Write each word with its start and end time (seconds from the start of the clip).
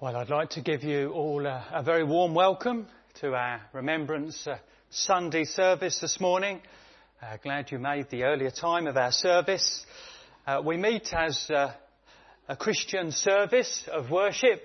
Well, 0.00 0.14
I'd 0.14 0.30
like 0.30 0.50
to 0.50 0.60
give 0.60 0.84
you 0.84 1.10
all 1.10 1.44
a, 1.44 1.66
a 1.72 1.82
very 1.82 2.04
warm 2.04 2.32
welcome 2.32 2.86
to 3.20 3.34
our 3.34 3.62
Remembrance 3.72 4.46
uh, 4.46 4.58
Sunday 4.90 5.42
service 5.42 5.98
this 5.98 6.20
morning. 6.20 6.60
Uh, 7.20 7.36
glad 7.42 7.72
you 7.72 7.80
made 7.80 8.08
the 8.08 8.22
earlier 8.22 8.52
time 8.52 8.86
of 8.86 8.96
our 8.96 9.10
service. 9.10 9.84
Uh, 10.46 10.62
we 10.64 10.76
meet 10.76 11.12
as 11.12 11.50
uh, 11.50 11.72
a 12.48 12.54
Christian 12.54 13.10
service 13.10 13.88
of 13.92 14.08
worship, 14.08 14.62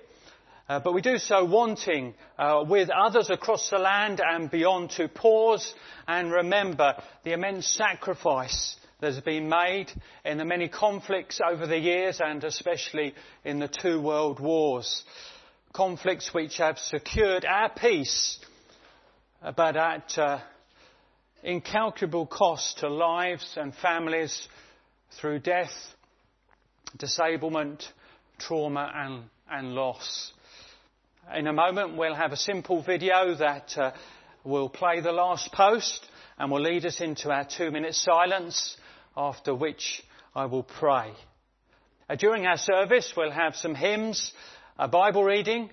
uh, 0.70 0.80
but 0.82 0.94
we 0.94 1.02
do 1.02 1.18
so 1.18 1.46
wanting 1.46 2.14
uh, 2.38 2.64
with 2.68 2.92
others 2.92 3.32
across 3.32 3.72
the 3.72 3.80
land 3.80 4.22
and 4.24 4.52
beyond 4.52 4.92
to 4.92 5.08
pause 5.08 5.74
and 6.08 6.32
remember 6.32 6.94
the 7.24 7.34
immense 7.34 7.66
sacrifice 7.66 8.76
that 9.04 9.16
has 9.16 9.24
been 9.24 9.50
made 9.50 9.92
in 10.24 10.38
the 10.38 10.46
many 10.46 10.70
conflicts 10.70 11.42
over 11.46 11.68
the 11.68 11.78
years 11.78 12.22
and 12.24 12.42
especially 12.46 13.14
in 13.44 13.60
the 13.60 13.68
two 13.68 14.02
world 14.02 14.40
wars. 14.40 15.04
Conflicts 15.74 16.34
which 16.34 16.56
have 16.60 16.80
secured 16.80 17.44
our 17.44 17.70
peace, 17.70 18.40
but 19.58 19.76
at 19.76 20.18
uh, 20.18 20.40
incalculable 21.44 22.26
cost 22.26 22.78
to 22.78 22.88
lives 22.88 23.58
and 23.58 23.76
families 23.76 24.48
through 25.20 25.40
death, 25.40 25.74
disablement, 26.98 27.84
trauma 28.40 28.90
and, 28.96 29.24
and 29.52 29.76
loss. 29.76 30.32
In 31.36 31.48
a 31.48 31.54
moment 31.54 31.98
we'll 31.98 32.16
have 32.16 32.32
a 32.32 32.38
simple 32.38 32.82
video 32.82 33.36
that 33.36 33.78
uh, 33.78 33.92
will 34.46 34.70
play 34.70 35.02
the 35.02 35.12
last 35.12 35.52
post 35.52 36.08
and 36.38 36.50
will 36.50 36.62
lead 36.62 36.86
us 36.86 37.02
into 37.02 37.32
our 37.32 37.44
two 37.44 37.70
minute 37.70 37.96
silence 37.96 38.78
after 39.16 39.54
which 39.54 40.04
I 40.36 40.46
will 40.46 40.64
pray. 40.64 41.12
Uh, 42.10 42.16
during 42.16 42.46
our 42.46 42.58
service, 42.58 43.14
we'll 43.16 43.32
have 43.32 43.56
some 43.56 43.76
hymns, 43.76 44.34
a 44.78 44.88
Bible 44.88 45.24
reading, 45.24 45.70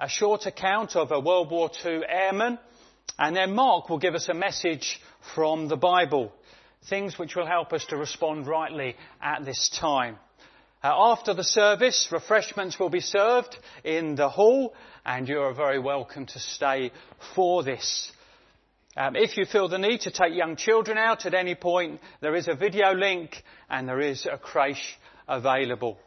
a 0.00 0.08
short 0.08 0.46
account 0.46 0.96
of 0.96 1.12
a 1.12 1.20
World 1.20 1.50
War 1.50 1.70
II 1.84 2.00
airman, 2.08 2.58
and 3.18 3.36
then 3.36 3.54
Mark 3.54 3.88
will 3.88 3.98
give 3.98 4.14
us 4.14 4.28
a 4.28 4.34
message 4.34 5.00
from 5.34 5.68
the 5.68 5.76
Bible, 5.76 6.32
things 6.88 7.18
which 7.18 7.36
will 7.36 7.46
help 7.46 7.72
us 7.72 7.84
to 7.86 7.96
respond 7.96 8.46
rightly 8.46 8.96
at 9.20 9.44
this 9.44 9.68
time. 9.78 10.16
Uh, 10.82 10.92
after 11.12 11.34
the 11.34 11.44
service, 11.44 12.08
refreshments 12.12 12.78
will 12.78 12.90
be 12.90 13.00
served 13.00 13.56
in 13.82 14.14
the 14.14 14.28
hall, 14.28 14.74
and 15.04 15.28
you 15.28 15.40
are 15.40 15.52
very 15.52 15.78
welcome 15.78 16.24
to 16.26 16.38
stay 16.38 16.92
for 17.34 17.64
this. 17.64 18.12
Um, 18.98 19.14
if 19.14 19.36
you 19.36 19.44
feel 19.44 19.68
the 19.68 19.78
need 19.78 20.00
to 20.00 20.10
take 20.10 20.34
young 20.34 20.56
children 20.56 20.98
out 20.98 21.24
at 21.24 21.32
any 21.32 21.54
point, 21.54 22.00
there 22.20 22.34
is 22.34 22.48
a 22.48 22.56
video 22.56 22.94
link 22.94 23.44
and 23.70 23.88
there 23.88 24.00
is 24.00 24.26
a 24.26 24.36
creche 24.36 24.98
available. 25.28 25.98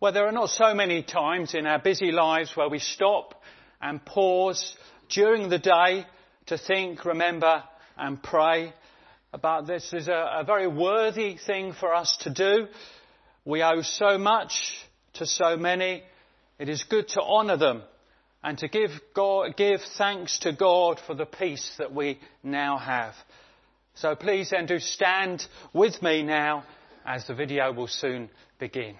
Well, 0.00 0.14
there 0.14 0.26
are 0.26 0.32
not 0.32 0.48
so 0.48 0.72
many 0.72 1.02
times 1.02 1.52
in 1.52 1.66
our 1.66 1.78
busy 1.78 2.10
lives 2.10 2.56
where 2.56 2.70
we 2.70 2.78
stop 2.78 3.34
and 3.82 4.02
pause 4.02 4.78
during 5.10 5.50
the 5.50 5.58
day 5.58 6.06
to 6.46 6.56
think, 6.56 7.04
remember 7.04 7.62
and 7.98 8.22
pray. 8.22 8.72
But 9.38 9.66
this 9.66 9.92
is 9.92 10.08
a, 10.08 10.38
a 10.38 10.44
very 10.44 10.68
worthy 10.68 11.36
thing 11.36 11.74
for 11.74 11.94
us 11.94 12.16
to 12.22 12.30
do. 12.30 12.68
We 13.44 13.62
owe 13.62 13.82
so 13.82 14.16
much 14.16 14.72
to 15.14 15.26
so 15.26 15.58
many. 15.58 16.02
It 16.58 16.70
is 16.70 16.82
good 16.84 17.08
to 17.08 17.20
honour 17.20 17.58
them 17.58 17.82
and 18.42 18.58
to 18.58 18.68
give, 18.68 18.90
God, 19.14 19.56
give 19.56 19.80
thanks 19.96 20.38
to 20.40 20.52
God 20.52 21.00
for 21.06 21.14
the 21.14 21.26
peace 21.26 21.74
that 21.78 21.94
we 21.94 22.20
now 22.42 22.78
have. 22.78 23.14
So 23.94 24.14
please 24.14 24.50
then 24.50 24.66
do 24.66 24.78
stand 24.78 25.46
with 25.72 26.00
me 26.02 26.22
now 26.22 26.64
as 27.04 27.26
the 27.26 27.34
video 27.34 27.72
will 27.72 27.88
soon 27.88 28.30
begin. 28.58 28.96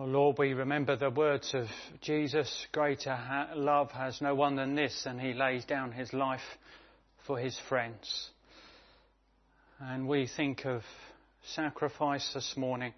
Oh 0.00 0.06
Lord, 0.06 0.38
we 0.38 0.54
remember 0.54 0.96
the 0.96 1.10
words 1.10 1.52
of 1.52 1.66
Jesus 2.00 2.66
greater 2.72 3.14
ha- 3.14 3.50
love 3.54 3.90
has 3.90 4.22
no 4.22 4.34
one 4.34 4.56
than 4.56 4.74
this, 4.74 5.04
and 5.04 5.20
he 5.20 5.34
lays 5.34 5.66
down 5.66 5.92
his 5.92 6.14
life 6.14 6.40
for 7.26 7.38
his 7.38 7.58
friends. 7.68 8.30
And 9.78 10.08
we 10.08 10.26
think 10.26 10.64
of 10.64 10.80
sacrifice 11.54 12.32
this 12.32 12.56
morning, 12.56 12.94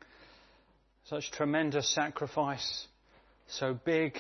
such 1.07 1.33
tremendous 1.33 1.93
sacrifice, 1.93 2.87
so 3.49 3.77
big, 3.85 4.17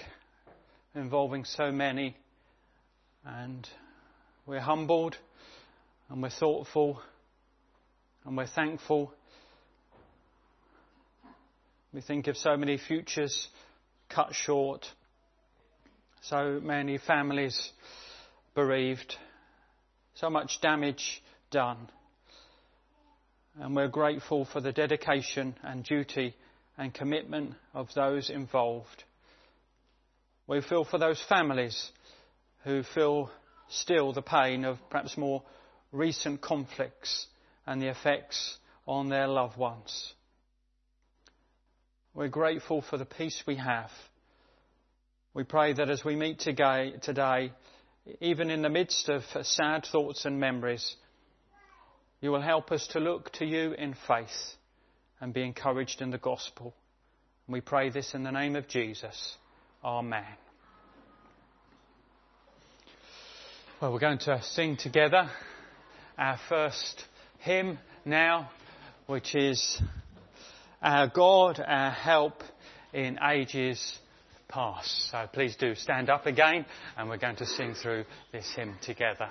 involving 0.96 1.44
so 1.44 1.70
many, 1.70 2.16
and 3.24 3.64
we're 4.44 4.58
humbled 4.58 5.16
and 6.08 6.20
we're 6.20 6.30
thoughtful 6.30 7.00
and 8.24 8.36
we're 8.36 8.48
thankful 8.48 9.14
we 11.92 12.00
think 12.00 12.26
of 12.26 12.36
so 12.36 12.56
many 12.56 12.78
futures 12.78 13.48
cut 14.08 14.34
short, 14.34 14.86
so 16.22 16.58
many 16.62 16.98
families 16.98 17.70
bereaved, 18.54 19.16
so 20.14 20.30
much 20.30 20.60
damage 20.62 21.22
done. 21.50 21.88
And 23.60 23.76
we're 23.76 23.88
grateful 23.88 24.46
for 24.46 24.60
the 24.60 24.72
dedication 24.72 25.54
and 25.62 25.84
duty 25.84 26.34
and 26.78 26.94
commitment 26.94 27.54
of 27.74 27.88
those 27.94 28.30
involved. 28.30 29.04
We 30.46 30.62
feel 30.62 30.84
for 30.84 30.98
those 30.98 31.22
families 31.28 31.90
who 32.64 32.82
feel 32.82 33.30
still 33.68 34.12
the 34.14 34.22
pain 34.22 34.64
of 34.64 34.78
perhaps 34.88 35.18
more 35.18 35.42
recent 35.92 36.40
conflicts 36.40 37.26
and 37.66 37.82
the 37.82 37.88
effects 37.88 38.56
on 38.86 39.10
their 39.10 39.28
loved 39.28 39.58
ones. 39.58 40.14
We're 42.14 42.28
grateful 42.28 42.82
for 42.82 42.98
the 42.98 43.06
peace 43.06 43.42
we 43.46 43.56
have. 43.56 43.90
We 45.32 45.44
pray 45.44 45.72
that 45.72 45.88
as 45.88 46.04
we 46.04 46.14
meet 46.14 46.40
today, 46.40 47.52
even 48.20 48.50
in 48.50 48.60
the 48.60 48.68
midst 48.68 49.08
of 49.08 49.22
sad 49.46 49.86
thoughts 49.90 50.26
and 50.26 50.38
memories, 50.38 50.94
you 52.20 52.30
will 52.30 52.42
help 52.42 52.70
us 52.70 52.86
to 52.88 53.00
look 53.00 53.32
to 53.34 53.46
you 53.46 53.72
in 53.72 53.94
faith 54.06 54.28
and 55.22 55.32
be 55.32 55.42
encouraged 55.42 56.02
in 56.02 56.10
the 56.10 56.18
gospel. 56.18 56.74
we 57.48 57.62
pray 57.62 57.88
this 57.88 58.12
in 58.12 58.24
the 58.24 58.30
name 58.30 58.56
of 58.56 58.68
Jesus. 58.68 59.36
Amen. 59.82 60.36
Well, 63.80 63.90
we're 63.90 63.98
going 64.00 64.18
to 64.18 64.42
sing 64.42 64.76
together 64.76 65.30
our 66.18 66.38
first 66.50 67.04
hymn 67.38 67.78
now, 68.04 68.50
which 69.06 69.34
is 69.34 69.80
our 70.82 71.08
God, 71.08 71.62
our 71.64 71.90
help 71.90 72.42
in 72.92 73.18
ages 73.22 73.98
past. 74.48 75.10
So 75.10 75.28
please 75.32 75.56
do 75.56 75.74
stand 75.74 76.10
up 76.10 76.26
again 76.26 76.66
and 76.96 77.08
we're 77.08 77.18
going 77.18 77.36
to 77.36 77.46
sing 77.46 77.74
through 77.74 78.04
this 78.32 78.50
hymn 78.54 78.74
together. 78.82 79.30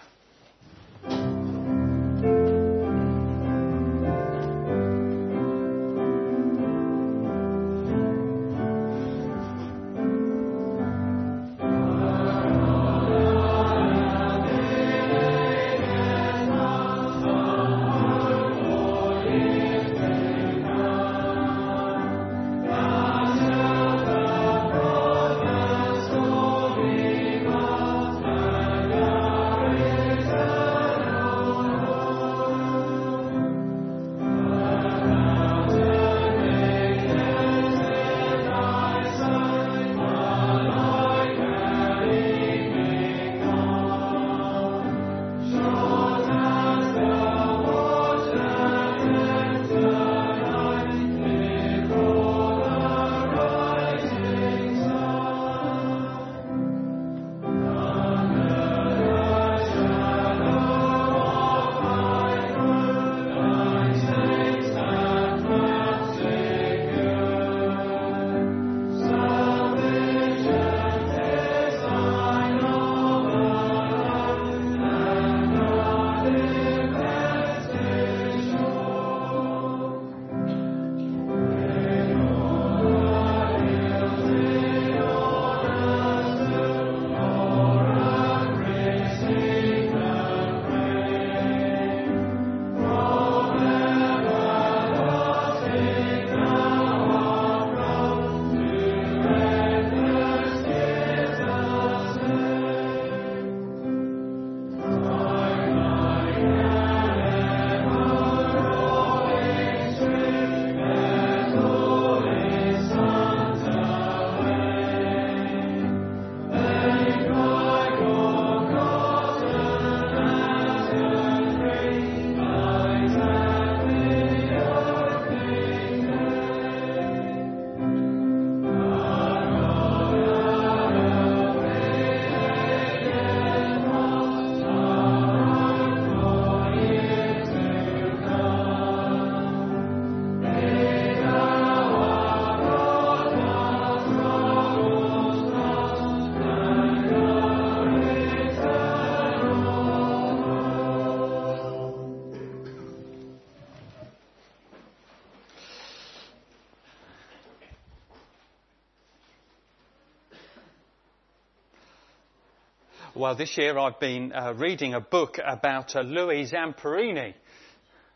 Well, 163.21 163.35
this 163.35 163.55
year 163.55 163.77
I've 163.77 163.99
been 163.99 164.33
uh, 164.33 164.55
reading 164.55 164.95
a 164.95 164.99
book 164.99 165.37
about 165.45 165.95
uh, 165.95 166.01
Louis 166.01 166.51
Zamperini. 166.51 167.35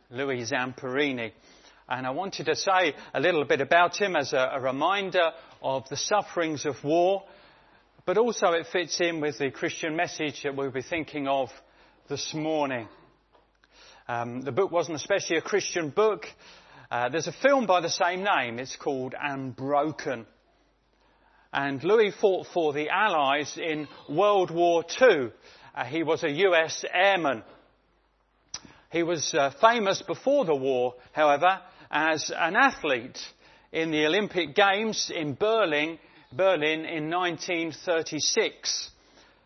Louis 0.09 0.49
Zamperini. 0.51 1.31
And 1.87 2.07
I 2.07 2.09
wanted 2.09 2.47
to 2.47 2.55
say 2.55 2.95
a 3.13 3.19
little 3.19 3.45
bit 3.45 3.61
about 3.61 4.01
him 4.01 4.15
as 4.15 4.33
a, 4.33 4.53
a 4.53 4.59
reminder 4.59 5.29
of 5.61 5.87
the 5.89 5.95
sufferings 5.95 6.65
of 6.65 6.83
war, 6.83 7.21
but 8.07 8.17
also 8.17 8.53
it 8.53 8.65
fits 8.73 8.99
in 8.99 9.21
with 9.21 9.37
the 9.37 9.51
Christian 9.51 9.95
message 9.95 10.41
that 10.41 10.55
we'll 10.55 10.71
be 10.71 10.81
thinking 10.81 11.27
of 11.27 11.49
this 12.09 12.33
morning. 12.33 12.87
Um, 14.07 14.41
the 14.41 14.51
book 14.51 14.71
wasn't 14.71 14.95
especially 14.95 15.37
a 15.37 15.41
Christian 15.41 15.91
book. 15.91 16.25
Uh, 16.89 17.09
there's 17.09 17.27
a 17.27 17.41
film 17.43 17.67
by 17.67 17.79
the 17.79 17.91
same 17.91 18.23
name. 18.23 18.57
It's 18.57 18.75
called 18.75 19.13
Unbroken. 19.21 20.25
And 21.57 21.81
Louis 21.85 22.11
fought 22.11 22.47
for 22.53 22.73
the 22.73 22.89
Allies 22.89 23.57
in 23.57 23.87
World 24.09 24.51
War 24.51 24.83
II. 25.01 25.29
Uh, 25.73 25.85
he 25.85 26.03
was 26.03 26.21
a 26.25 26.29
US 26.29 26.83
airman. 26.93 27.43
He 28.91 29.03
was 29.03 29.33
uh, 29.33 29.51
famous 29.61 30.01
before 30.01 30.43
the 30.43 30.53
war, 30.53 30.95
however, 31.13 31.61
as 31.89 32.29
an 32.35 32.57
athlete 32.57 33.17
in 33.71 33.91
the 33.91 34.05
Olympic 34.05 34.53
Games 34.53 35.09
in 35.15 35.35
Berlin, 35.35 35.97
Berlin 36.33 36.83
in 36.83 37.09
1936. 37.09 38.89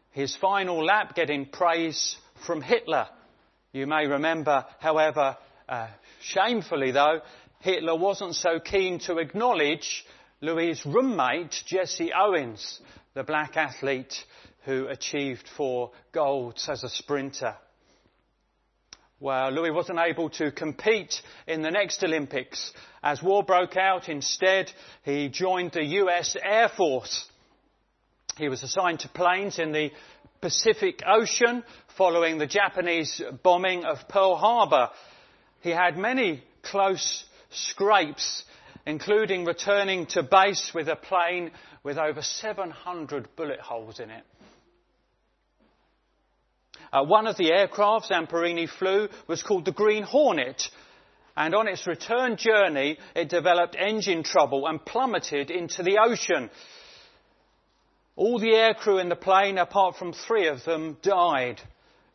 His 0.10 0.36
final 0.36 0.84
lap 0.84 1.14
getting 1.14 1.46
praise 1.46 2.16
from 2.44 2.64
Hitler. 2.64 3.08
You 3.72 3.86
may 3.86 4.08
remember, 4.08 4.66
however, 4.80 5.38
uh, 5.68 5.90
shamefully 6.22 6.90
though, 6.90 7.22
Hitler 7.60 7.96
wasn't 7.96 8.34
so 8.34 8.60
keen 8.60 8.98
to 9.02 9.20
acknowledge 9.20 10.06
Louis' 10.42 10.86
roommate, 10.86 11.64
Jesse 11.66 12.12
Owens, 12.14 12.80
the 13.14 13.24
black 13.24 13.58
athlete 13.58 14.14
who 14.64 14.88
achieved 14.88 15.50
four 15.58 15.92
golds 16.14 16.70
as 16.70 16.84
a 16.84 16.90
sprinter. 16.90 17.56
Well, 19.20 19.52
Louis 19.52 19.72
wasn't 19.72 20.00
able 20.00 20.30
to 20.32 20.52
compete 20.52 21.22
in 21.46 21.62
the 21.62 21.72
next 21.72 22.02
Olympics. 22.06 22.72
As 23.04 23.22
war 23.22 23.44
broke 23.44 23.76
out, 23.76 24.08
instead, 24.08 24.72
he 25.04 25.28
joined 25.28 25.74
the 25.74 25.84
US 25.84 26.38
Air 26.42 26.70
Force. 26.70 27.28
He 28.38 28.48
was 28.48 28.64
assigned 28.64 29.02
to 29.02 29.10
planes 29.10 29.60
in 29.60 29.74
the 29.74 29.92
Pacific 30.40 31.02
Ocean 31.06 31.66
following 31.98 32.38
the 32.38 32.48
Japanese 32.48 33.22
bombing 33.44 33.84
of 33.84 34.08
Pearl 34.08 34.38
Harbor. 34.38 34.90
He 35.60 35.72
had 35.72 35.98
many 35.98 36.42
close 36.64 37.26
scrapes, 37.50 38.46
including 38.86 39.46
returning 39.46 40.06
to 40.08 40.24
base 40.24 40.72
with 40.74 40.88
a 40.88 40.96
plane 40.96 41.52
with 41.84 41.98
over 41.98 42.22
700 42.22 43.36
bullet 43.36 43.60
holes 43.60 44.00
in 44.00 44.10
it. 44.10 44.24
Uh, 46.92 47.04
one 47.04 47.28
of 47.28 47.38
the 47.38 47.52
aircrafts 47.52 48.10
Zamperini 48.10 48.68
flew 48.68 49.10
was 49.28 49.44
called 49.44 49.66
the 49.66 49.72
Green 49.72 50.04
Hornet, 50.04 50.70
and 51.38 51.54
on 51.54 51.68
its 51.68 51.86
return 51.86 52.36
journey, 52.36 52.98
it 53.16 53.30
developed 53.30 53.76
engine 53.78 54.24
trouble 54.24 54.68
and 54.68 54.84
plummeted 54.84 55.52
into 55.52 55.84
the 55.84 56.00
ocean. 56.04 56.50
All 58.16 58.40
the 58.40 58.48
aircrew 58.48 59.00
in 59.00 59.08
the 59.08 59.16
plane, 59.16 59.58
apart 59.58 59.96
from 59.96 60.14
three 60.14 60.48
of 60.48 60.66
them, 60.66 60.98
died. 61.02 61.62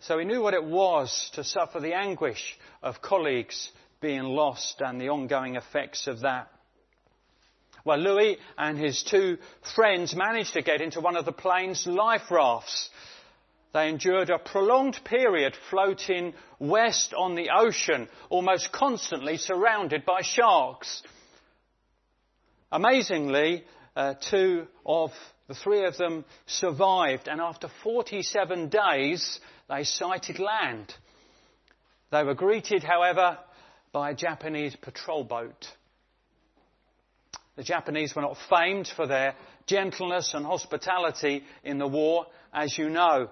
So 0.01 0.19
he 0.19 0.27
knew 0.27 0.43
what 0.43 0.53
it 0.53 0.65
was 0.65 1.31
to 1.35 1.45
suffer 1.45 1.81
the 1.81 1.95
anguish 1.95 2.59
of 2.83 3.01
colleagues 3.01 3.71
being 4.03 4.25
lost 4.25 4.83
and 4.85 5.01
the 5.01 5.09
ongoing 5.09 5.57
effects 5.57 6.07
of 6.07 6.21
that. 6.21 6.51
Well, 7.85 7.99
Louis 7.99 8.39
and 8.57 8.79
his 8.79 9.03
two 9.03 9.37
friends 9.75 10.15
managed 10.15 10.55
to 10.55 10.63
get 10.63 10.81
into 10.81 11.01
one 11.01 11.17
of 11.17 11.27
the 11.27 11.33
plane's 11.33 11.87
life 11.87 12.31
rafts. 12.31 12.89
They 13.75 13.89
endured 13.89 14.31
a 14.31 14.39
prolonged 14.39 15.01
period 15.05 15.55
floating 15.69 16.33
west 16.59 17.13
on 17.13 17.35
the 17.35 17.51
ocean, 17.55 18.09
almost 18.31 18.73
constantly 18.73 19.37
surrounded 19.37 20.07
by 20.07 20.23
sharks. 20.23 21.03
Amazingly, 22.73 23.65
uh, 23.95 24.15
two 24.15 24.67
of 24.87 25.11
the 25.49 25.55
three 25.55 25.85
of 25.85 25.99
them 25.99 26.25
survived, 26.47 27.29
and 27.29 27.41
after 27.41 27.69
47 27.83 28.69
days, 28.71 29.41
they 29.69 29.85
sighted 29.85 30.39
land. 30.39 30.95
They 32.11 32.25
were 32.25 32.35
greeted, 32.35 32.83
however, 32.83 33.39
by 33.93 34.11
a 34.11 34.15
Japanese 34.15 34.75
patrol 34.77 35.25
boat. 35.25 35.67
The 37.57 37.63
Japanese 37.63 38.15
were 38.15 38.23
not 38.23 38.37
famed 38.49 38.89
for 38.89 39.07
their 39.07 39.37
gentleness 39.67 40.35
and 40.35 40.45
hospitality 40.45 41.45
in 41.63 41.79
the 41.79 41.87
war, 41.87 42.27
as 42.53 42.77
you 42.77 42.91
know. 42.91 43.31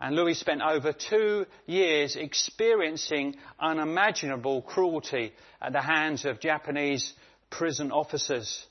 And 0.00 0.16
Louis 0.16 0.34
spent 0.34 0.62
over 0.62 0.94
two 0.94 1.44
years 1.66 2.16
experiencing 2.16 3.36
unimaginable 3.58 4.62
cruelty 4.62 5.32
at 5.60 5.74
the 5.74 5.82
hands 5.82 6.24
of 6.24 6.40
Japanese 6.40 7.12
prison 7.50 7.92
officers. 7.92 8.64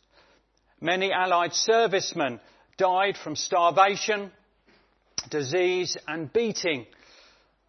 Many 0.82 1.12
Allied 1.12 1.54
servicemen 1.54 2.40
died 2.78 3.16
from 3.16 3.36
starvation, 3.36 4.32
disease 5.30 5.98
and 6.08 6.34
beating. 6.34 6.88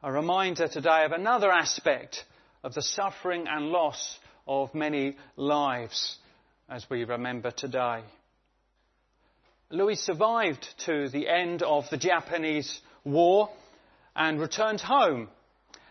A 0.03 0.11
reminder 0.11 0.69
today 0.69 1.05
of 1.05 1.13
another 1.13 1.53
aspect 1.53 2.25
of 2.65 2.73
the 2.73 2.81
suffering 2.81 3.47
and 3.47 3.67
loss 3.67 4.19
of 4.47 4.75
many 4.75 5.19
lives 5.37 6.17
as 6.71 6.89
we 6.89 7.03
remember 7.03 7.51
today. 7.51 8.03
Louis 9.71 9.97
survived 9.97 10.67
to 10.87 11.09
the 11.09 11.29
end 11.29 11.63
of 11.63 11.85
the 11.91 11.97
Japanese 11.97 12.81
war 13.05 13.51
and 14.15 14.41
returned 14.41 14.81
home. 14.81 15.29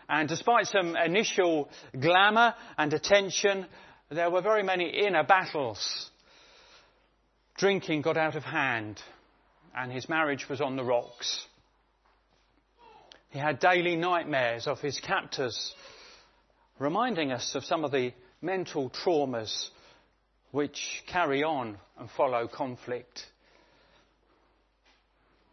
And 0.08 0.28
despite 0.28 0.66
some 0.66 0.96
initial 0.96 1.68
glamour 1.98 2.54
and 2.78 2.92
attention, 2.94 3.66
there 4.10 4.30
were 4.30 4.40
very 4.40 4.62
many 4.62 4.88
inner 4.88 5.22
battles. 5.22 6.10
Drinking 7.56 8.00
got 8.00 8.16
out 8.16 8.34
of 8.34 8.42
hand 8.42 9.00
and 9.76 9.92
his 9.92 10.08
marriage 10.08 10.48
was 10.48 10.62
on 10.62 10.76
the 10.76 10.84
rocks. 10.84 11.46
He 13.28 13.38
had 13.38 13.60
daily 13.60 13.96
nightmares 13.96 14.66
of 14.66 14.80
his 14.80 14.98
captors 14.98 15.74
reminding 16.78 17.32
us 17.32 17.54
of 17.54 17.64
some 17.64 17.84
of 17.84 17.92
the 17.92 18.12
mental 18.40 18.90
traumas 18.90 19.68
which 20.50 21.02
carry 21.06 21.42
on 21.42 21.78
and 21.98 22.10
follow 22.10 22.48
conflict. 22.48 23.24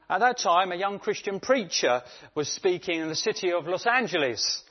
At 0.10 0.20
that 0.20 0.38
time, 0.38 0.72
a 0.72 0.76
young 0.76 1.00
Christian 1.00 1.40
preacher 1.40 2.02
was 2.34 2.48
speaking 2.48 3.02
in 3.02 3.10
the 3.10 3.16
city 3.16 3.52
of 3.52 3.68
Los 3.68 3.86
Angeles 3.86 4.64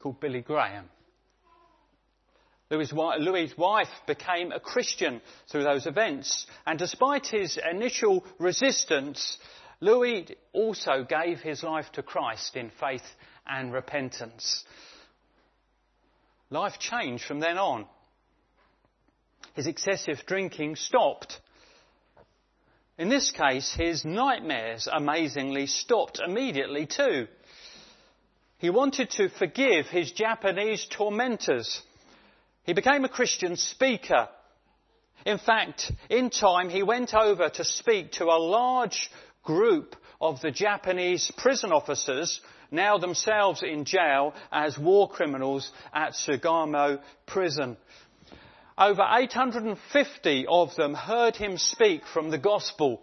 called 0.00 0.20
Billy 0.20 0.42
Graham. 0.42 0.88
Louis' 2.70 3.56
wife 3.56 3.88
became 4.06 4.52
a 4.52 4.60
Christian 4.60 5.22
through 5.50 5.64
those 5.64 5.86
events, 5.86 6.46
and 6.66 6.78
despite 6.78 7.26
his 7.26 7.58
initial 7.70 8.24
resistance, 8.38 9.38
Louis 9.80 10.26
also 10.52 11.04
gave 11.08 11.38
his 11.40 11.62
life 11.62 11.90
to 11.92 12.02
Christ 12.02 12.56
in 12.56 12.70
faith 12.78 13.06
and 13.46 13.72
repentance. 13.72 14.64
Life 16.50 16.78
changed 16.78 17.24
from 17.24 17.40
then 17.40 17.56
on. 17.56 17.86
His 19.58 19.66
excessive 19.66 20.24
drinking 20.24 20.76
stopped. 20.76 21.40
In 22.96 23.08
this 23.08 23.32
case, 23.32 23.74
his 23.74 24.04
nightmares 24.04 24.86
amazingly 24.86 25.66
stopped 25.66 26.20
immediately 26.24 26.86
too. 26.86 27.26
He 28.58 28.70
wanted 28.70 29.10
to 29.10 29.28
forgive 29.28 29.88
his 29.88 30.12
Japanese 30.12 30.86
tormentors. 30.88 31.82
He 32.62 32.72
became 32.72 33.04
a 33.04 33.08
Christian 33.08 33.56
speaker. 33.56 34.28
In 35.26 35.38
fact, 35.38 35.90
in 36.08 36.30
time, 36.30 36.68
he 36.68 36.84
went 36.84 37.12
over 37.12 37.48
to 37.48 37.64
speak 37.64 38.12
to 38.12 38.26
a 38.26 38.38
large 38.38 39.10
group 39.42 39.96
of 40.20 40.40
the 40.40 40.52
Japanese 40.52 41.32
prison 41.36 41.72
officers 41.72 42.40
now 42.70 42.96
themselves 42.98 43.64
in 43.64 43.84
jail 43.84 44.34
as 44.52 44.78
war 44.78 45.08
criminals 45.08 45.68
at 45.92 46.12
Sugamo 46.12 47.00
prison. 47.26 47.76
Over 48.78 49.04
850 49.10 50.46
of 50.48 50.76
them 50.76 50.94
heard 50.94 51.34
him 51.34 51.58
speak 51.58 52.06
from 52.06 52.30
the 52.30 52.38
gospel. 52.38 53.02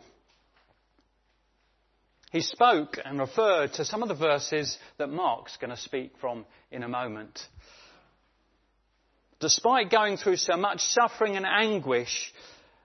He 2.32 2.40
spoke 2.40 2.98
and 3.04 3.20
referred 3.20 3.74
to 3.74 3.84
some 3.84 4.02
of 4.02 4.08
the 4.08 4.16
verses 4.16 4.78
that 4.98 5.10
Mark's 5.10 5.58
going 5.58 5.72
to 5.72 5.78
speak 5.78 6.14
from 6.22 6.46
in 6.72 6.84
a 6.84 6.88
moment. 6.88 7.46
Despite 9.42 9.92
going 9.92 10.16
through 10.16 10.38
so 10.38 10.56
much 10.56 10.80
suffering 10.80 11.36
and 11.36 11.46
anguish, 11.46 12.34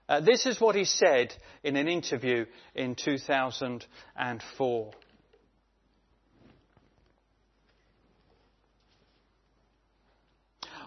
uh, 0.08 0.18
this 0.20 0.44
is 0.44 0.60
what 0.60 0.74
he 0.74 0.84
said 0.84 1.32
in 1.62 1.76
an 1.76 1.86
interview 1.86 2.44
in 2.74 2.96
2004. 2.96 4.90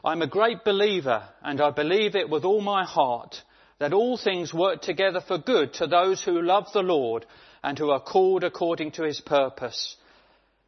I'm 0.05 0.21
a 0.21 0.27
great 0.27 0.65
believer, 0.65 1.23
and 1.41 1.61
I 1.61 1.71
believe 1.71 2.17
it 2.17 2.29
with 2.29 2.43
all 2.43 2.59
my 2.59 2.83
heart, 2.83 3.41
that 3.79 3.93
all 3.93 4.17
things 4.17 4.53
work 4.53 4.81
together 4.81 5.21
for 5.25 5.37
good 5.37 5.75
to 5.75 5.87
those 5.87 6.21
who 6.21 6.41
love 6.41 6.65
the 6.73 6.81
Lord 6.81 7.25
and 7.63 7.79
who 7.79 7.89
are 7.89 8.01
called 8.01 8.43
according 8.43 8.91
to 8.93 9.03
his 9.03 9.21
purpose. 9.21 9.95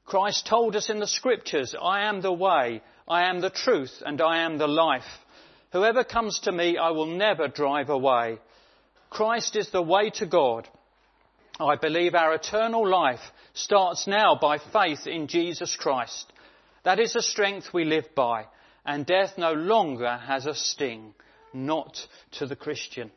Christ 0.06 0.48
told 0.48 0.78
us 0.78 0.90
in 0.90 1.00
the 1.00 1.08
scriptures, 1.08 1.76
I 1.80 2.08
am 2.08 2.22
the 2.22 2.32
way, 2.32 2.82
I 3.10 3.30
am 3.30 3.42
the 3.42 3.50
truth, 3.50 4.02
and 4.06 4.22
I 4.22 4.44
am 4.44 4.58
the 4.58 4.68
life. 4.68 5.04
Whoever 5.74 6.06
comes 6.06 6.40
to 6.44 6.54
me, 6.54 6.78
I 6.78 6.92
will 6.92 7.18
never 7.18 7.50
drive 7.50 7.90
away. 7.90 8.40
Christ 9.10 9.58
is 9.58 9.70
the 9.70 9.82
way 9.82 10.12
to 10.12 10.26
God. 10.26 10.66
I 11.60 11.76
believe 11.76 12.16
our 12.16 12.34
eternal 12.34 12.88
life 12.88 13.20
starts 13.54 14.08
now 14.08 14.38
by 14.42 14.60
faith 14.60 15.08
in 15.08 15.28
Jesus 15.28 15.76
Christ. 15.76 16.32
That 16.86 17.00
is 17.00 17.14
the 17.14 17.22
strength 17.22 17.74
we 17.74 17.84
live 17.84 18.06
by 18.16 18.46
and 18.86 19.06
death 19.06 19.38
no 19.38 19.54
longer 19.54 20.18
has 20.18 20.46
a 20.46 20.54
sting, 20.54 21.14
not 21.54 21.98
to 22.34 22.46
the 22.46 22.56
Christian. 22.56 23.12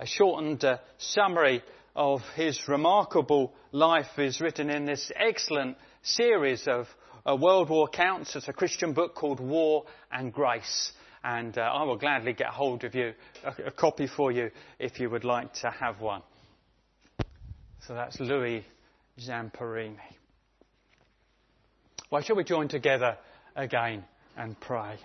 A 0.00 0.06
shortened 0.06 0.64
uh, 0.64 0.78
summary 0.98 1.62
of 1.94 2.20
his 2.36 2.68
remarkable 2.68 3.52
life 3.72 4.18
is 4.18 4.40
written 4.40 4.70
in 4.70 4.86
this 4.86 5.10
excellent 5.16 5.76
series 6.02 6.68
of 6.68 6.86
uh, 7.26 7.36
World 7.36 7.68
War 7.68 7.88
accounts. 7.92 8.36
It's 8.36 8.48
a 8.48 8.52
Christian 8.52 8.92
book 8.92 9.14
called 9.14 9.40
War 9.40 9.84
and 10.10 10.32
Grace. 10.32 10.92
and 11.24 11.58
uh, 11.58 11.62
I 11.62 11.82
will 11.82 11.98
gladly 11.98 12.32
get 12.32 12.48
hold 12.48 12.84
of 12.84 12.94
you, 12.94 13.12
a, 13.44 13.66
a 13.66 13.70
copy 13.70 14.06
for 14.06 14.30
you, 14.30 14.50
if 14.78 15.00
you 15.00 15.10
would 15.10 15.24
like 15.24 15.52
to 15.54 15.70
have 15.70 16.00
one. 16.00 16.22
So 17.86 17.94
that's 17.94 18.20
Louis 18.20 18.64
Zamperini. 19.20 19.96
Why 22.08 22.22
shall 22.22 22.36
we 22.36 22.44
join 22.44 22.68
together 22.68 23.18
again 23.58 24.04
and 24.36 24.58
pray? 24.60 24.96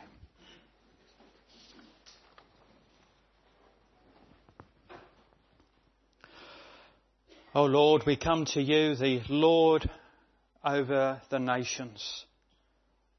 Oh 7.56 7.66
Lord, 7.66 8.04
we 8.06 8.16
come 8.16 8.46
to 8.54 8.62
you, 8.62 8.96
the 8.96 9.22
Lord 9.28 9.90
over 10.64 11.22
the 11.30 11.40
nations, 11.40 12.26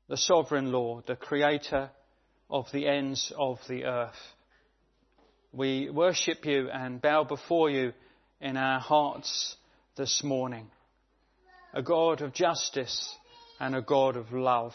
the 0.09 0.17
sovereign 0.17 0.73
Lord, 0.73 1.05
the 1.07 1.17
creator 1.17 1.91
of 2.49 2.67
the 2.73 2.87
ends 2.87 3.33
of 3.37 3.59
the 3.69 3.85
earth. 3.85 4.14
We 5.53 5.91
worship 5.91 6.45
you 6.45 6.69
and 6.71 7.03
bow 7.03 7.25
before 7.25 7.71
you 7.71 7.93
in 8.41 8.57
our 8.57 8.81
hearts 8.81 9.57
this 9.97 10.23
morning. 10.25 10.67
A 11.73 11.83
God 11.83 12.21
of 12.21 12.33
justice 12.33 13.14
and 13.61 13.75
a 13.75 13.83
God 13.83 14.17
of 14.17 14.33
love. 14.33 14.75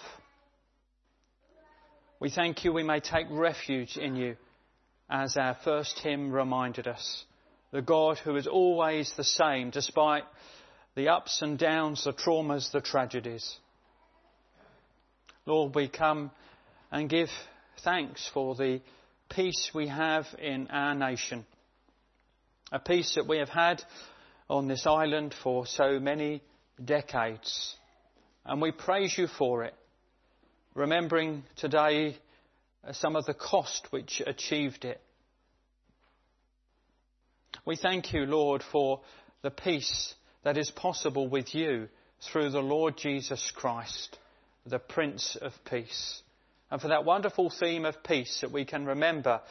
We 2.22 2.30
thank 2.30 2.66
you 2.66 2.74
we 2.74 2.84
may 2.84 3.00
take 3.00 3.28
refuge 3.30 3.96
in 3.96 4.18
you 4.18 4.36
as 5.10 5.38
our 5.38 5.56
first 5.64 5.98
hymn 6.00 6.34
reminded 6.34 6.86
us 6.86 7.24
the 7.72 7.82
God 7.82 8.18
who 8.18 8.36
is 8.36 8.46
always 8.46 9.10
the 9.16 9.24
same 9.24 9.70
despite 9.70 10.24
the 10.96 11.08
ups 11.08 11.42
and 11.42 11.58
downs, 11.58 12.04
the 12.04 12.12
traumas, 12.12 12.74
the 12.74 12.82
tragedies. 12.82 13.56
Lord, 15.46 15.74
we 15.74 15.88
come 15.88 16.32
and 16.92 17.10
give 17.10 17.30
thanks 17.86 18.30
for 18.34 18.54
the 18.54 18.82
peace 19.30 19.72
we 19.74 19.88
have 19.88 20.26
in 20.40 20.68
our 20.68 20.96
nation. 20.96 21.46
A 22.74 22.80
peace 22.80 23.16
that 23.16 23.30
we 23.30 23.38
have 23.38 23.48
had 23.48 23.82
on 24.50 24.68
this 24.68 24.86
island 24.86 25.34
for 25.42 25.66
so 25.66 26.02
many 26.02 26.42
decades. 26.84 27.76
And 28.46 28.62
we 28.62 28.72
praise 28.72 29.18
you 29.18 29.28
for 29.28 29.64
it, 29.64 29.74
remembering 30.80 31.44
today 31.58 32.16
uh, 32.88 32.94
some 32.94 33.18
of 33.18 33.26
the 33.26 33.34
cost 33.34 33.88
which 33.92 34.22
achieved 34.26 34.86
it. 34.86 35.02
We 37.66 37.76
thank 37.76 38.14
you, 38.14 38.22
Lord, 38.22 38.64
for 38.72 39.02
the 39.42 39.52
peace 39.52 40.14
that 40.44 40.58
is 40.58 40.72
possible 40.72 41.28
with 41.28 41.54
you 41.54 41.90
through 42.22 42.52
the 42.52 42.62
Lord 42.62 42.96
Jesus 42.96 43.52
Christ, 43.54 44.18
the 44.66 44.80
Prince 44.80 45.36
of 45.42 45.52
Peace. 45.70 46.22
And 46.72 46.80
for 46.82 46.88
that 46.88 47.04
wonderful 47.04 47.50
theme 47.50 47.84
of 47.84 48.02
peace 48.02 48.40
that 48.40 48.54
we 48.54 48.64
can 48.64 48.86
remember 48.86 49.42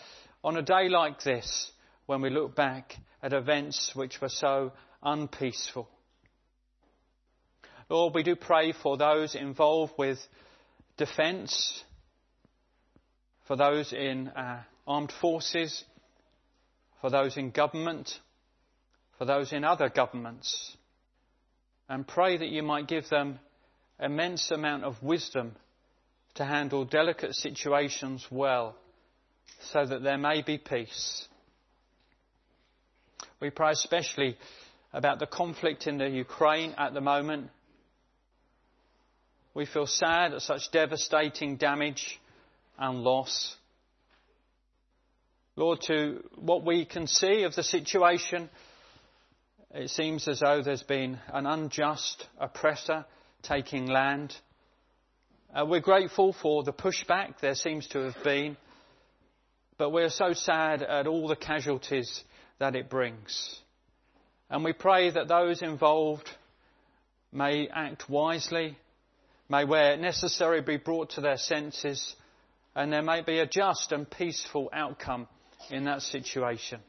on 0.43 0.57
a 0.57 0.63
day 0.63 0.89
like 0.89 1.23
this 1.23 1.71
when 2.07 2.23
we 2.23 2.31
look 2.31 2.57
back 2.57 2.95
at 3.23 3.35
events 3.35 3.93
which 3.95 4.19
were 4.23 4.31
so 4.31 4.73
unpeaceful. 5.03 5.91
Lord, 7.91 8.15
we 8.15 8.23
do 8.23 8.35
pray 8.35 8.73
for 8.73 8.97
those 8.97 9.35
involved 9.35 9.93
with 9.99 10.19
defence, 10.99 11.83
for 13.47 13.57
those 13.57 13.95
in 13.95 14.29
uh, 14.29 14.63
armed 14.87 15.13
forces, 15.21 15.85
for 17.01 17.09
those 17.09 17.39
in 17.39 17.51
government, 17.51 18.11
for 19.17 19.25
those 19.25 19.53
in 19.53 19.65
other 19.65 19.89
governments, 19.89 20.77
and 21.89 22.07
pray 22.07 22.37
that 22.37 22.49
you 22.49 22.63
might 22.63 22.87
give 22.87 23.09
them 23.09 23.39
immense 23.99 24.51
amount 24.51 24.85
of 24.85 25.03
wisdom 25.03 25.57
to 26.35 26.45
handle 26.45 26.85
delicate 26.85 27.35
situations 27.35 28.27
well, 28.31 28.77
so 29.73 29.87
that 29.87 30.03
there 30.03 30.19
may 30.19 30.43
be 30.43 30.59
peace. 30.59 31.27
We 33.41 33.51
pray 33.51 33.71
especially 33.71 34.37
about 34.93 35.19
the 35.21 35.27
conflict 35.27 35.87
in 35.87 35.99
the 35.99 36.09
Ukraine 36.09 36.75
at 36.77 36.93
the 36.93 37.01
moment. 37.01 37.51
We 39.59 39.67
feel 39.67 39.89
sad 39.89 40.35
at 40.35 40.43
such 40.43 40.71
devastating 40.71 41.57
damage 41.57 42.21
and 42.79 43.03
loss. 43.03 43.57
Lord, 45.57 45.81
to 45.89 46.23
what 46.37 46.65
we 46.65 46.85
can 46.85 47.09
see 47.09 47.43
of 47.43 47.57
the 47.57 47.65
situation, 47.65 48.51
it 49.75 49.91
seems 49.91 50.29
as 50.29 50.39
though 50.39 50.63
there's 50.63 50.85
been 50.85 51.19
an 51.33 51.47
unjust 51.47 52.25
oppressor 52.39 53.05
taking 53.43 53.87
land. 53.87 54.33
Uh, 55.53 55.67
we're 55.67 55.81
grateful 55.81 56.33
for 56.33 56.63
the 56.63 56.73
pushback 56.73 57.41
there 57.41 57.57
seems 57.57 57.89
to 57.89 57.99
have 57.99 58.23
been, 58.23 58.57
but 59.77 59.91
we're 59.91 60.09
so 60.09 60.35
sad 60.35 60.85
at 60.85 61.09
all 61.09 61.27
the 61.27 61.35
casualties 61.35 62.23
that 62.61 62.77
it 62.77 62.89
brings. 62.89 63.59
And 64.51 64.63
we 64.63 64.73
pray 64.73 65.11
that 65.11 65.27
those 65.27 65.63
involved 65.63 66.31
may 67.33 67.67
act 67.67 68.09
wisely, 68.09 68.79
may 69.49 69.65
where 69.65 69.97
necessary 69.97 70.61
be 70.61 70.77
brought 70.77 71.11
to 71.11 71.21
their 71.21 71.39
senses, 71.39 72.15
and 72.75 72.93
there 72.93 73.03
may 73.03 73.23
be 73.23 73.39
a 73.39 73.47
just 73.47 73.93
and 73.93 74.09
peaceful 74.11 74.71
outcome 74.73 75.27
in 75.71 75.85
that 75.85 76.03
situation. 76.03 76.81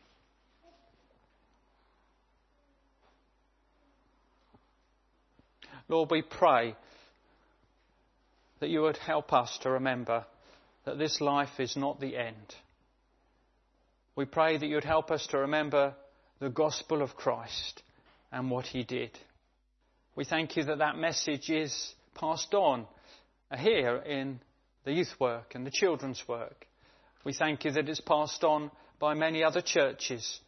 Lord, 5.88 6.12
we 6.12 6.22
pray 6.22 6.76
that 8.60 8.70
you 8.70 8.82
would 8.82 8.98
help 8.98 9.34
us 9.34 9.58
to 9.64 9.72
remember 9.72 10.26
that 10.86 11.00
this 11.00 11.20
life 11.20 11.60
is 11.60 11.76
not 11.76 12.00
the 12.00 12.16
end. 12.16 12.56
We 14.16 14.26
pray 14.26 14.58
that 14.58 14.68
you 14.68 14.76
would 14.76 14.84
help 14.84 15.12
us 15.12 15.26
to 15.28 15.40
remember 15.40 15.96
the 16.40 16.50
gospel 16.50 17.02
of 17.02 17.16
Christ 17.16 17.82
and 18.32 18.52
what 18.52 18.66
he 18.66 18.84
did. 18.84 19.18
We 20.16 20.26
thank 20.26 20.58
you 20.58 20.64
that 20.66 20.80
that 20.80 20.98
message 20.98 21.50
is 21.50 21.94
passed 22.20 22.54
on 22.54 22.86
here 23.58 23.98
in 23.98 24.40
the 24.84 24.92
youth 24.92 25.14
work 25.20 25.56
and 25.56 25.66
the 25.66 25.72
children's 25.72 26.22
work. 26.28 26.68
We 27.24 27.34
thank 27.34 27.64
you 27.64 27.72
that 27.72 27.88
it's 27.88 28.02
passed 28.02 28.44
on 28.44 28.72
by 29.00 29.14
many 29.14 29.44
other 29.44 29.62
churches. 29.62 30.40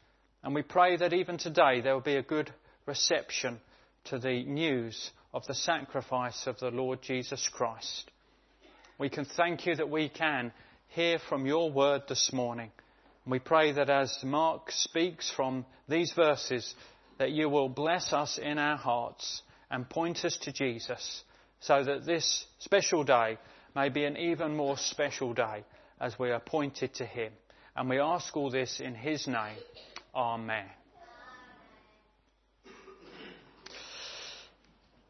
And 0.43 0.53
we 0.53 0.63
pray 0.63 0.97
that 0.97 1.13
even 1.13 1.37
today 1.37 1.81
there 1.81 1.93
will 1.93 2.01
be 2.01 2.17
a 2.17 2.23
good 2.23 2.53
reception 2.85 3.59
to 4.05 4.19
the 4.19 4.43
news 4.43 5.11
of 5.33 5.45
the 5.47 5.53
sacrifice 5.53 6.45
of 6.45 6.59
the 6.59 6.71
Lord 6.71 7.01
Jesus 7.01 7.49
Christ. 7.53 8.11
We 8.97 9.09
can 9.09 9.25
thank 9.25 9.65
you 9.65 9.75
that 9.75 9.89
we 9.89 10.09
can 10.09 10.51
hear 10.89 11.19
from 11.29 11.45
your 11.45 11.71
word 11.71 12.01
this 12.09 12.31
morning. 12.33 12.71
We 13.25 13.39
pray 13.39 13.71
that 13.73 13.89
as 13.89 14.17
Mark 14.23 14.71
speaks 14.71 15.31
from 15.31 15.65
these 15.87 16.11
verses, 16.15 16.75
that 17.17 17.31
you 17.31 17.47
will 17.47 17.69
bless 17.69 18.11
us 18.11 18.39
in 18.41 18.57
our 18.57 18.77
hearts 18.77 19.41
and 19.69 19.89
point 19.89 20.25
us 20.25 20.37
to 20.41 20.51
Jesus 20.51 21.23
so 21.61 21.83
that 21.83 22.05
this 22.05 22.45
special 22.59 23.03
day 23.03 23.37
may 23.75 23.89
be 23.89 24.03
an 24.03 24.17
even 24.17 24.55
more 24.55 24.77
special 24.77 25.33
day 25.33 25.63
as 25.99 26.17
we 26.19 26.31
are 26.31 26.39
pointed 26.39 26.93
to 26.95 27.05
him. 27.05 27.31
And 27.75 27.89
we 27.89 27.99
ask 27.99 28.35
all 28.35 28.51
this 28.51 28.79
in 28.79 28.95
his 28.95 29.27
name. 29.27 29.57
Amen. 30.13 30.65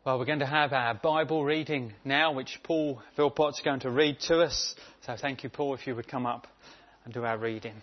Well, 0.06 0.18
we're 0.20 0.26
going 0.26 0.40
to 0.40 0.46
have 0.46 0.74
our 0.74 0.96
Bible 0.96 1.46
reading 1.46 1.94
now, 2.04 2.34
which 2.34 2.60
Paul 2.64 3.02
Philpott's 3.16 3.62
going 3.62 3.82
to 3.82 3.92
read 3.92 4.20
to 4.22 4.42
us. 4.42 4.76
So 5.06 5.16
thank 5.16 5.44
you, 5.44 5.50
Paul, 5.50 5.76
if 5.76 5.88
you 5.88 5.96
would 5.96 6.08
come 6.08 6.26
up 6.26 6.48
and 7.06 7.14
do 7.14 7.24
our 7.24 7.38
reading. 7.38 7.76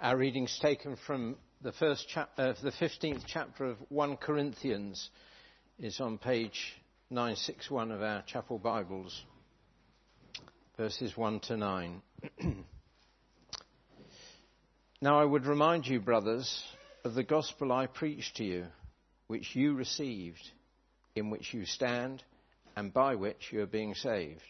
Our 0.00 0.18
reading's 0.18 0.58
taken 0.60 0.96
from 1.06 1.36
the 1.64 1.72
first 1.72 2.06
uh, 2.14 2.52
the 2.62 2.70
15th 2.72 3.22
chapter 3.26 3.64
of 3.64 3.78
1 3.88 4.18
Corinthians, 4.18 5.08
is 5.78 5.98
on 5.98 6.18
page 6.18 6.74
961 7.08 7.90
of 7.90 8.02
our 8.02 8.20
chapel 8.26 8.58
Bibles, 8.58 9.24
verses 10.76 11.16
1 11.16 11.40
to 11.40 11.56
9. 11.56 12.02
now 15.00 15.18
I 15.18 15.24
would 15.24 15.46
remind 15.46 15.86
you, 15.86 16.00
brothers, 16.00 16.62
of 17.02 17.14
the 17.14 17.22
gospel 17.22 17.72
I 17.72 17.86
preached 17.86 18.36
to 18.36 18.44
you, 18.44 18.66
which 19.28 19.56
you 19.56 19.72
received, 19.72 20.46
in 21.16 21.30
which 21.30 21.54
you 21.54 21.64
stand, 21.64 22.22
and 22.76 22.92
by 22.92 23.14
which 23.14 23.50
you 23.52 23.62
are 23.62 23.66
being 23.66 23.94
saved, 23.94 24.42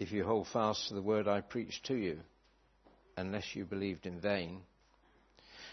if 0.00 0.10
you 0.10 0.24
hold 0.24 0.48
fast 0.48 0.88
to 0.88 0.94
the 0.94 1.02
word 1.02 1.28
I 1.28 1.40
preached 1.40 1.86
to 1.86 1.94
you, 1.94 2.18
unless 3.16 3.54
you 3.54 3.64
believed 3.64 4.06
in 4.06 4.20
vain. 4.20 4.62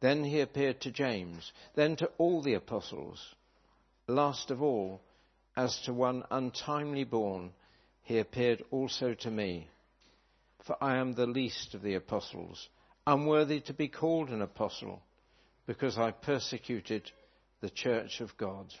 Then 0.00 0.24
he 0.24 0.40
appeared 0.40 0.80
to 0.80 0.90
James, 0.90 1.52
then 1.74 1.96
to 1.96 2.10
all 2.18 2.40
the 2.42 2.54
apostles. 2.54 3.34
Last 4.06 4.50
of 4.50 4.62
all, 4.62 5.00
as 5.56 5.80
to 5.82 5.92
one 5.92 6.24
untimely 6.30 7.04
born, 7.04 7.52
he 8.02 8.18
appeared 8.18 8.62
also 8.70 9.14
to 9.14 9.30
me. 9.30 9.68
For 10.64 10.76
I 10.82 10.96
am 10.96 11.12
the 11.12 11.26
least 11.26 11.74
of 11.74 11.82
the 11.82 11.94
apostles, 11.94 12.68
unworthy 13.06 13.60
to 13.60 13.74
be 13.74 13.88
called 13.88 14.30
an 14.30 14.42
apostle, 14.42 15.02
because 15.66 15.98
I 15.98 16.10
persecuted 16.10 17.10
the 17.60 17.70
church 17.70 18.20
of 18.20 18.36
God. 18.36 18.74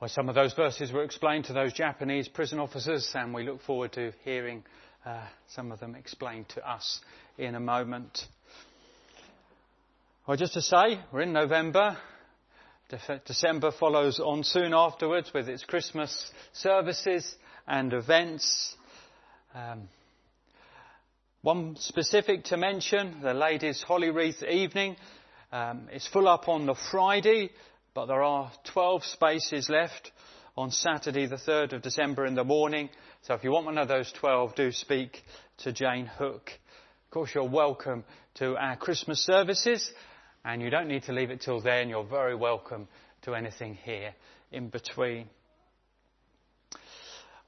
Well, 0.00 0.08
some 0.08 0.28
of 0.28 0.36
those 0.36 0.52
verses 0.52 0.92
were 0.92 1.02
explained 1.02 1.46
to 1.46 1.52
those 1.52 1.72
Japanese 1.72 2.28
prison 2.28 2.60
officers, 2.60 3.10
and 3.16 3.34
we 3.34 3.42
look 3.42 3.60
forward 3.62 3.94
to 3.94 4.12
hearing 4.22 4.62
uh, 5.04 5.22
some 5.48 5.72
of 5.72 5.80
them 5.80 5.96
explained 5.96 6.48
to 6.50 6.70
us 6.70 7.00
in 7.36 7.56
a 7.56 7.60
moment. 7.60 8.16
Well, 10.24 10.36
just 10.36 10.54
to 10.54 10.62
say, 10.62 11.00
we're 11.12 11.22
in 11.22 11.32
November. 11.32 11.96
De- 12.90 13.22
December 13.26 13.72
follows 13.72 14.20
on 14.20 14.44
soon 14.44 14.72
afterwards 14.72 15.32
with 15.34 15.48
its 15.48 15.64
Christmas 15.64 16.30
services 16.52 17.34
and 17.66 17.92
events. 17.92 18.76
Um, 19.52 19.88
one 21.42 21.74
specific 21.74 22.44
to 22.44 22.56
mention, 22.56 23.20
the 23.20 23.34
ladies' 23.34 23.82
Holly 23.82 24.10
Wreath 24.10 24.44
evening. 24.44 24.94
Um, 25.50 25.88
it's 25.90 26.06
full 26.06 26.28
up 26.28 26.48
on 26.48 26.66
the 26.66 26.76
Friday, 26.92 27.50
but 27.98 28.06
there 28.06 28.22
are 28.22 28.52
12 28.72 29.04
spaces 29.04 29.68
left 29.68 30.12
on 30.56 30.70
Saturday, 30.70 31.26
the 31.26 31.34
3rd 31.34 31.72
of 31.72 31.82
December 31.82 32.26
in 32.26 32.36
the 32.36 32.44
morning. 32.44 32.90
So 33.22 33.34
if 33.34 33.42
you 33.42 33.50
want 33.50 33.66
one 33.66 33.76
of 33.76 33.88
those 33.88 34.12
12, 34.12 34.54
do 34.54 34.70
speak 34.70 35.20
to 35.64 35.72
Jane 35.72 36.06
Hook. 36.06 36.48
Of 37.06 37.10
course, 37.10 37.34
you're 37.34 37.42
welcome 37.42 38.04
to 38.34 38.56
our 38.56 38.76
Christmas 38.76 39.18
services, 39.26 39.90
and 40.44 40.62
you 40.62 40.70
don't 40.70 40.86
need 40.86 41.02
to 41.06 41.12
leave 41.12 41.32
it 41.32 41.40
till 41.40 41.60
then. 41.60 41.88
You're 41.88 42.04
very 42.04 42.36
welcome 42.36 42.86
to 43.22 43.34
anything 43.34 43.74
here 43.74 44.14
in 44.52 44.68
between. 44.68 45.28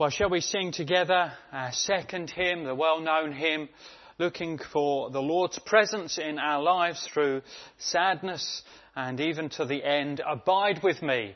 Well, 0.00 0.10
shall 0.10 0.30
we 0.30 0.40
sing 0.40 0.72
together 0.72 1.32
our 1.52 1.70
second 1.70 2.28
hymn, 2.28 2.64
the 2.64 2.74
well-known 2.74 3.30
hymn, 3.30 3.68
looking 4.20 4.61
for 4.70 5.09
the 5.11 5.22
Lord's 5.22 5.59
presence 5.61 6.18
in 6.18 6.38
our 6.38 6.62
lives 6.62 7.09
through 7.12 7.40
sadness 7.78 8.62
and 8.94 9.18
even 9.18 9.48
to 9.48 9.64
the 9.64 9.83
end. 9.83 10.20
Abide 10.28 10.83
with 10.83 11.00
me. 11.00 11.35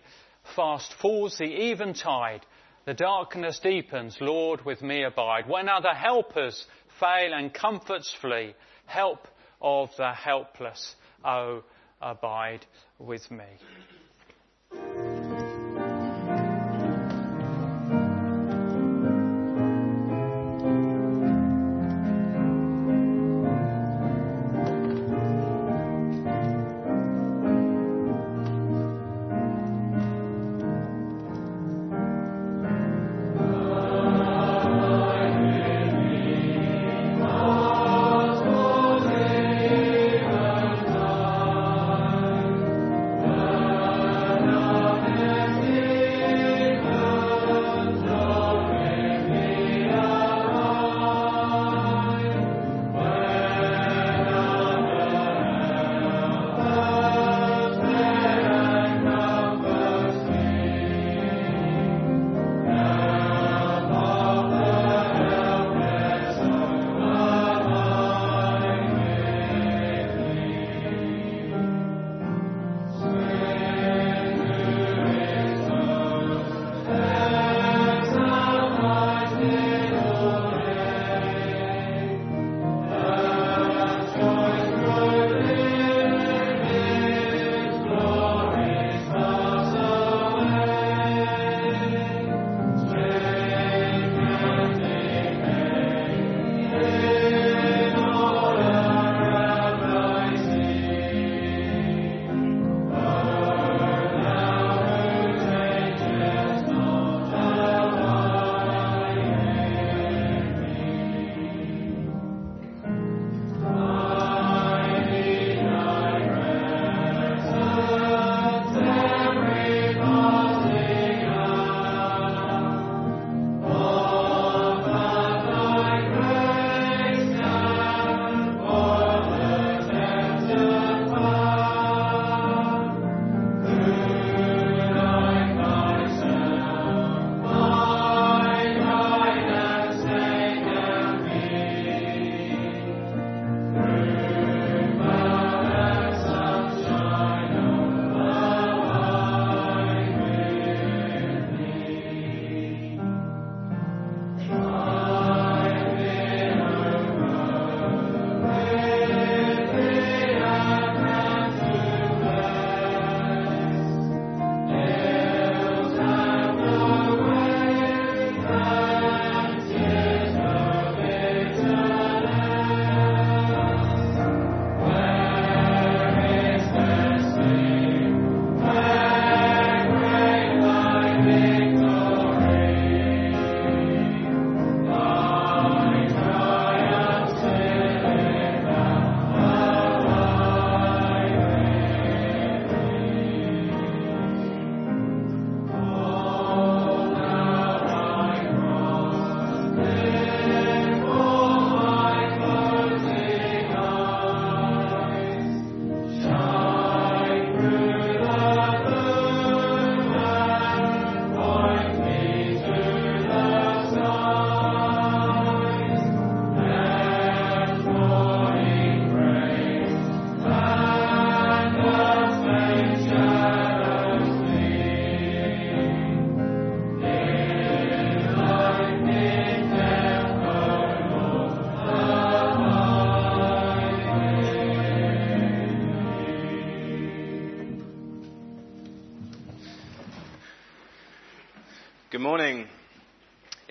Fast 0.55 0.94
falls 1.01 1.38
the 1.38 1.47
eventide. 1.47 2.44
The 2.85 2.92
darkness 2.92 3.59
deepens. 3.62 4.18
Lord, 4.20 4.66
with 4.66 4.83
me 4.83 5.03
abide. 5.03 5.49
When 5.49 5.70
other 5.70 5.94
helpers 5.94 6.62
fail 7.01 7.33
and 7.33 7.55
comforts 7.55 8.14
flee, 8.20 8.55
help 8.85 9.29
of 9.62 9.88
the 9.97 10.12
helpless, 10.12 10.94
oh, 11.25 11.64
abide 12.03 12.66
with 12.99 13.31
me. 13.31 15.04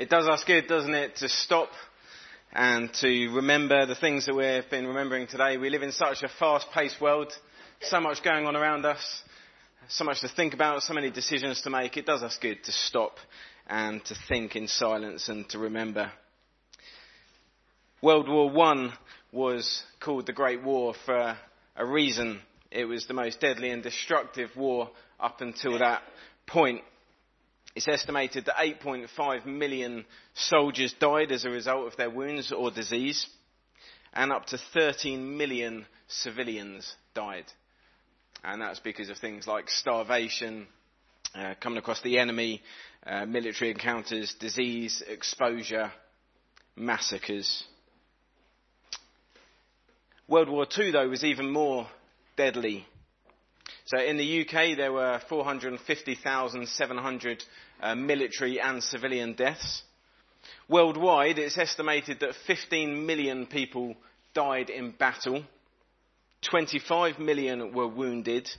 It 0.04 0.10
does 0.10 0.28
us 0.28 0.44
good, 0.44 0.68
doesn't 0.68 0.94
it, 0.94 1.16
to 1.20 1.30
stop 1.30 1.70
and 2.52 2.94
to 2.96 3.30
remember 3.30 3.86
the 3.86 3.96
things 3.96 4.26
that 4.26 4.36
we've 4.36 4.70
been 4.70 4.86
remembering 4.86 5.28
today. 5.28 5.56
We 5.56 5.70
live 5.70 5.82
in 5.82 5.94
such 5.94 6.24
a 6.24 6.28
fast 6.28 6.68
paced 6.74 7.00
world, 7.00 7.32
so 7.80 8.02
much 8.02 8.22
going 8.22 8.46
on 8.46 8.58
around 8.58 8.86
us, 8.86 9.22
so 9.88 10.04
much 10.04 10.20
to 10.20 10.28
think 10.28 10.54
about, 10.54 10.84
so 10.84 10.94
many 10.94 11.10
decisions 11.10 11.62
to 11.62 11.70
make. 11.70 11.96
It 11.96 12.06
does 12.06 12.22
us 12.22 12.38
good 12.42 12.66
to 12.66 12.72
stop 12.74 13.16
and 13.66 14.04
to 14.04 14.16
think 14.28 14.58
in 14.58 14.68
silence 14.68 15.30
and 15.30 15.48
to 15.52 15.60
remember. 15.60 16.12
World 18.02 18.28
War 18.28 18.50
One 18.50 18.92
was 19.32 19.84
called 20.02 20.26
the 20.26 20.34
Great 20.34 20.64
War 20.64 20.96
for 21.06 21.38
a 21.78 21.86
reason. 21.86 22.42
It 22.72 22.84
was 22.84 23.08
the 23.08 23.14
most 23.14 23.40
deadly 23.40 23.70
and 23.70 23.82
destructive 23.82 24.50
war 24.58 24.90
up 25.18 25.40
until 25.40 25.80
that 25.80 26.02
point. 26.46 26.82
It's 27.76 27.88
estimated 27.88 28.46
that 28.46 28.58
8.5 28.58 29.46
million 29.46 30.06
soldiers 30.36 30.94
died 31.00 31.32
as 31.32 31.44
a 31.44 31.50
result 31.50 31.88
of 31.88 31.98
their 31.98 32.10
wounds 32.10 32.52
or 32.52 32.70
disease, 32.70 33.26
and 34.14 34.32
up 34.32 34.46
to 34.48 34.60
13 34.74 35.38
million 35.38 35.88
civilians 36.08 36.96
died. 37.16 37.46
And 38.44 38.62
that's 38.62 38.80
because 38.80 39.10
of 39.10 39.18
things 39.18 39.48
like 39.48 39.70
starvation, 39.70 40.68
uh, 41.34 41.56
coming 41.60 41.80
across 41.80 42.02
the 42.02 42.20
enemy, 42.20 42.62
uh, 43.08 43.26
military 43.26 43.72
encounters, 43.72 44.36
disease, 44.40 45.02
exposure, 45.08 45.92
massacres. 46.76 47.64
World 50.28 50.50
War 50.50 50.68
II, 50.78 50.92
though, 50.92 51.10
was 51.10 51.24
even 51.24 51.50
more 51.50 51.88
deadly 52.38 52.86
so 53.86 54.00
in 54.00 54.18
the 54.18 54.42
UK, 54.42 54.76
there 54.78 54.94
were 54.94 55.20
450,700 55.28 57.44
uh, 57.82 57.96
military 57.96 58.62
and 58.62 58.84
civilian 58.84 59.34
deaths. 59.34 59.84
Worldwide, 60.70 61.38
it's 61.38 61.58
estimated 61.58 62.22
that 62.22 62.36
15 62.48 63.06
million 63.06 63.46
people 63.46 63.96
died 64.34 64.70
in 64.70 64.92
battle, 64.92 65.44
25 66.50 67.20
million 67.20 67.74
were 67.74 67.88
wounded, 67.88 68.50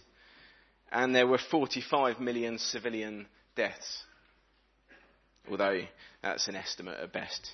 and 0.93 1.15
there 1.15 1.27
were 1.27 1.39
45 1.39 2.21
million 2.21 2.59
civilian 2.59 3.27
deaths. 3.57 4.03
Although 5.51 5.81
that's 6.23 6.49
an 6.49 6.57
estimate 6.57 6.99
at 7.01 7.13
best. 7.13 7.51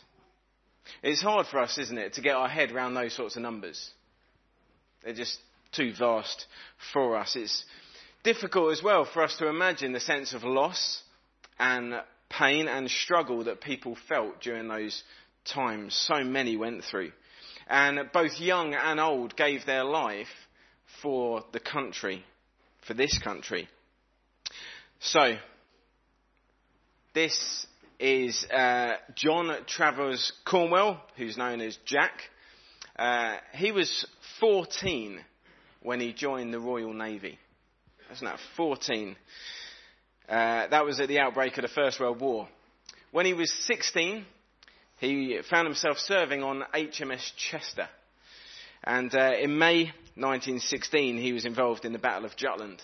It's 1.03 1.23
hard 1.23 1.47
for 1.47 1.59
us, 1.59 1.79
isn't 1.79 1.99
it, 1.99 2.15
to 2.15 2.21
get 2.21 2.35
our 2.35 2.49
head 2.49 2.73
around 2.73 2.95
those 2.95 3.15
sorts 3.15 3.37
of 3.37 3.43
numbers. 3.43 3.91
They're 5.03 5.15
just 5.15 5.39
too 5.73 5.93
vast 5.99 6.47
for 6.93 7.17
us. 7.17 7.37
It's 7.37 7.65
difficult 8.23 8.73
as 8.73 8.83
well 8.83 9.05
for 9.05 9.23
us 9.23 9.37
to 9.39 9.49
imagine 9.49 9.93
the 9.93 10.01
sense 10.01 10.33
of 10.33 10.45
loss 10.45 11.03
and 11.59 11.95
pain 12.29 12.69
and 12.69 12.91
struggle 12.91 13.45
that 13.45 13.61
people 13.61 13.97
felt 14.09 14.41
during 14.41 14.69
those 14.69 15.03
times 15.45 15.95
so 15.95 16.23
many 16.25 16.57
went 16.57 16.85
through. 16.85 17.13
And 17.69 18.11
both 18.13 18.41
young 18.41 18.75
and 18.75 18.99
old 18.99 19.37
gave 19.37 19.65
their 19.65 19.85
life 19.85 20.29
for 21.03 21.45
the 21.53 21.61
country, 21.61 22.25
for 22.87 22.95
this 22.95 23.19
country. 23.19 23.69
So, 25.01 25.37
this 27.15 27.67
is 27.99 28.45
uh, 28.53 28.95
John 29.15 29.55
Travers 29.67 30.33
Cornwell, 30.45 31.01
who's 31.17 31.37
known 31.37 31.61
as 31.61 31.79
Jack. 31.85 32.13
Uh, 32.97 33.37
he 33.53 33.73
was 33.73 34.07
14 34.41 35.21
when 35.83 36.01
he 36.01 36.13
joined 36.13 36.53
the 36.53 36.61
Royal 36.61 36.93
Navy. 36.93 37.39
That's 38.09 38.23
now 38.23 38.37
14. 38.57 39.17
Uh, 40.29 40.67
that 40.69 40.85
was 40.85 41.01
at 41.01 41.09
the 41.09 41.21
outbreak 41.21 41.57
of 41.57 41.63
the 41.63 41.69
First 41.69 42.01
World 42.01 42.21
War. 42.21 42.49
When 43.13 43.27
he 43.27 43.35
was 43.35 43.53
16, 43.67 44.25
he 44.99 45.41
found 45.49 45.67
himself 45.67 45.99
serving 45.99 46.43
on 46.43 46.63
HMS 46.75 47.33
Chester. 47.37 47.89
And 48.85 49.15
uh, 49.15 49.33
in 49.41 49.59
May 49.59 49.85
1916, 50.15 51.19
he 51.19 51.33
was 51.33 51.45
involved 51.45 51.85
in 51.85 51.93
the 51.93 51.99
Battle 51.99 52.25
of 52.25 52.37
Jutland. 52.37 52.83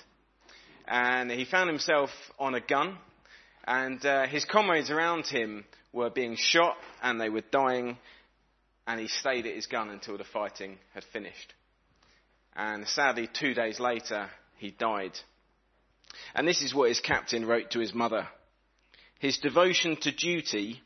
And 0.89 1.31
he 1.31 1.45
found 1.45 1.69
himself 1.69 2.11
on 2.39 2.55
a 2.55 2.61
gun, 2.61 2.97
and 3.65 4.05
uh, 4.05 4.27
his 4.27 4.45
comrades 4.45 4.91
around 4.91 5.27
him 5.27 5.65
were 5.93 6.11
being 6.11 6.37
shot 6.37 6.77
and 7.03 7.21
they 7.21 7.29
were 7.29 7.43
dying, 7.51 7.99
and 8.87 9.01
he 9.01 9.09
stayed 9.09 9.47
at 9.47 9.55
his 9.55 9.67
gun 9.67 9.89
until 9.89 10.17
the 10.17 10.25
fighting 10.25 10.79
had 10.95 11.05
finished 11.13 11.55
and 12.57 12.89
sadly, 12.89 13.29
two 13.33 13.53
days 13.53 13.79
later, 13.79 14.29
he 14.57 14.71
died. 14.71 15.13
And 16.35 16.49
this 16.49 16.63
is 16.63 16.75
what 16.75 16.89
his 16.89 17.01
captain 17.01 17.47
wrote 17.47 17.71
to 17.73 17.81
his 17.81 17.95
mother. 17.95 18.27
His 19.19 19.39
devotion 19.39 19.97
to 20.03 20.11
duty 20.11 20.81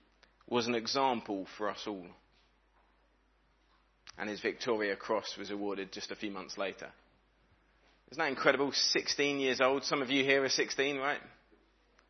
was 0.48 0.66
an 0.66 0.74
example 0.74 1.46
for 1.56 1.70
us 1.70 1.84
all. 1.86 2.06
And 4.18 4.28
his 4.28 4.40
Victoria 4.40 4.96
Cross 4.96 5.36
was 5.38 5.50
awarded 5.50 5.92
just 5.92 6.10
a 6.10 6.16
few 6.16 6.30
months 6.30 6.58
later. 6.58 6.88
Isn't 8.10 8.20
that 8.20 8.28
incredible? 8.28 8.72
16 8.72 9.38
years 9.38 9.60
old. 9.60 9.84
Some 9.84 10.02
of 10.02 10.10
you 10.10 10.24
here 10.24 10.42
are 10.42 10.48
16, 10.48 10.98
right? 10.98 11.20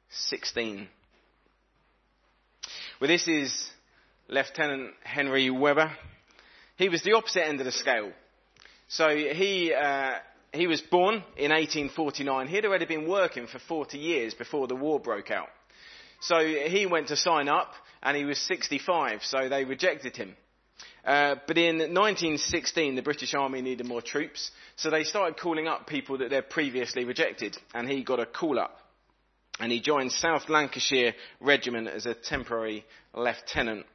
16. 0.08 0.88
Well, 3.00 3.08
this 3.08 3.28
is 3.28 3.70
Lieutenant 4.28 4.94
Henry 5.04 5.50
Webber. 5.50 5.92
He 6.76 6.88
was 6.88 7.02
the 7.02 7.12
opposite 7.12 7.46
end 7.46 7.60
of 7.60 7.66
the 7.66 7.72
scale. 7.72 8.12
So 8.90 9.08
he, 9.08 9.72
uh, 9.72 10.14
he 10.52 10.66
was 10.66 10.80
born 10.80 11.22
in 11.36 11.52
1849. 11.52 12.48
He'd 12.48 12.64
already 12.64 12.86
been 12.86 13.08
working 13.08 13.46
for 13.46 13.60
40 13.60 13.96
years 13.98 14.34
before 14.34 14.66
the 14.66 14.74
war 14.74 14.98
broke 14.98 15.30
out. 15.30 15.46
So 16.20 16.40
he 16.40 16.86
went 16.86 17.08
to 17.08 17.16
sign 17.16 17.48
up 17.48 17.72
and 18.02 18.16
he 18.16 18.24
was 18.24 18.38
65, 18.40 19.20
so 19.22 19.48
they 19.48 19.64
rejected 19.64 20.16
him. 20.16 20.36
Uh, 21.04 21.36
but 21.46 21.56
in 21.56 21.78
1916, 21.78 22.96
the 22.96 23.02
British 23.02 23.32
Army 23.32 23.62
needed 23.62 23.86
more 23.86 24.02
troops, 24.02 24.50
so 24.74 24.90
they 24.90 25.04
started 25.04 25.38
calling 25.38 25.68
up 25.68 25.86
people 25.86 26.18
that 26.18 26.30
they'd 26.30 26.50
previously 26.50 27.04
rejected, 27.04 27.56
and 27.72 27.88
he 27.88 28.02
got 28.02 28.18
a 28.18 28.26
call 28.26 28.58
up. 28.58 28.76
And 29.60 29.70
he 29.70 29.80
joined 29.80 30.10
South 30.10 30.48
Lancashire 30.48 31.14
Regiment 31.40 31.88
as 31.88 32.06
a 32.06 32.14
temporary 32.14 32.84
lieutenant. 33.14 33.86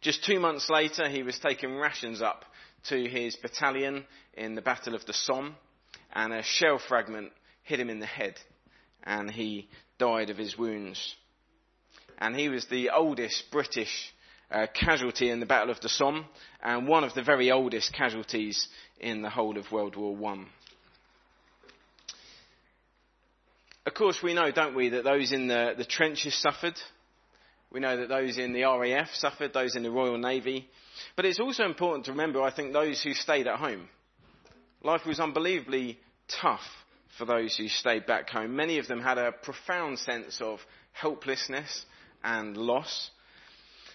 Just 0.00 0.24
two 0.24 0.38
months 0.38 0.68
later, 0.68 1.08
he 1.08 1.22
was 1.22 1.38
taking 1.38 1.76
rations 1.76 2.20
up 2.20 2.44
to 2.88 3.08
his 3.08 3.36
battalion 3.36 4.04
in 4.34 4.54
the 4.54 4.62
Battle 4.62 4.94
of 4.94 5.04
the 5.06 5.12
Somme, 5.12 5.54
and 6.12 6.32
a 6.32 6.42
shell 6.42 6.78
fragment 6.78 7.32
hit 7.62 7.80
him 7.80 7.90
in 7.90 8.00
the 8.00 8.06
head, 8.06 8.34
and 9.04 9.30
he 9.30 9.68
died 9.98 10.30
of 10.30 10.38
his 10.38 10.58
wounds. 10.58 11.14
And 12.18 12.34
he 12.36 12.48
was 12.48 12.66
the 12.66 12.90
oldest 12.90 13.44
British 13.50 14.12
uh, 14.50 14.66
casualty 14.74 15.30
in 15.30 15.40
the 15.40 15.46
Battle 15.46 15.70
of 15.70 15.80
the 15.80 15.88
Somme, 15.88 16.26
and 16.62 16.88
one 16.88 17.04
of 17.04 17.14
the 17.14 17.22
very 17.22 17.50
oldest 17.50 17.92
casualties 17.92 18.68
in 18.98 19.22
the 19.22 19.30
whole 19.30 19.56
of 19.56 19.70
World 19.70 19.96
War 19.96 20.14
One. 20.14 20.46
Of 23.86 23.94
course, 23.94 24.22
we 24.22 24.34
know, 24.34 24.50
don't 24.50 24.74
we, 24.74 24.90
that 24.90 25.04
those 25.04 25.32
in 25.32 25.48
the, 25.48 25.72
the 25.76 25.84
trenches 25.84 26.34
suffered. 26.34 26.74
We 27.72 27.80
know 27.80 27.96
that 27.96 28.08
those 28.08 28.36
in 28.36 28.52
the 28.52 28.64
RAF 28.64 29.08
suffered, 29.14 29.52
those 29.52 29.74
in 29.74 29.82
the 29.82 29.90
Royal 29.90 30.18
Navy. 30.18 30.68
But 31.16 31.24
it's 31.24 31.40
also 31.40 31.64
important 31.64 32.06
to 32.06 32.12
remember, 32.12 32.42
I 32.42 32.50
think, 32.50 32.72
those 32.72 33.02
who 33.02 33.14
stayed 33.14 33.46
at 33.46 33.58
home. 33.58 33.88
Life 34.82 35.06
was 35.06 35.20
unbelievably 35.20 35.98
tough 36.28 36.64
for 37.18 37.24
those 37.24 37.56
who 37.56 37.68
stayed 37.68 38.06
back 38.06 38.30
home. 38.30 38.56
Many 38.56 38.78
of 38.78 38.86
them 38.86 39.00
had 39.00 39.18
a 39.18 39.32
profound 39.32 39.98
sense 39.98 40.40
of 40.40 40.60
helplessness 40.92 41.84
and 42.22 42.56
loss. 42.56 43.10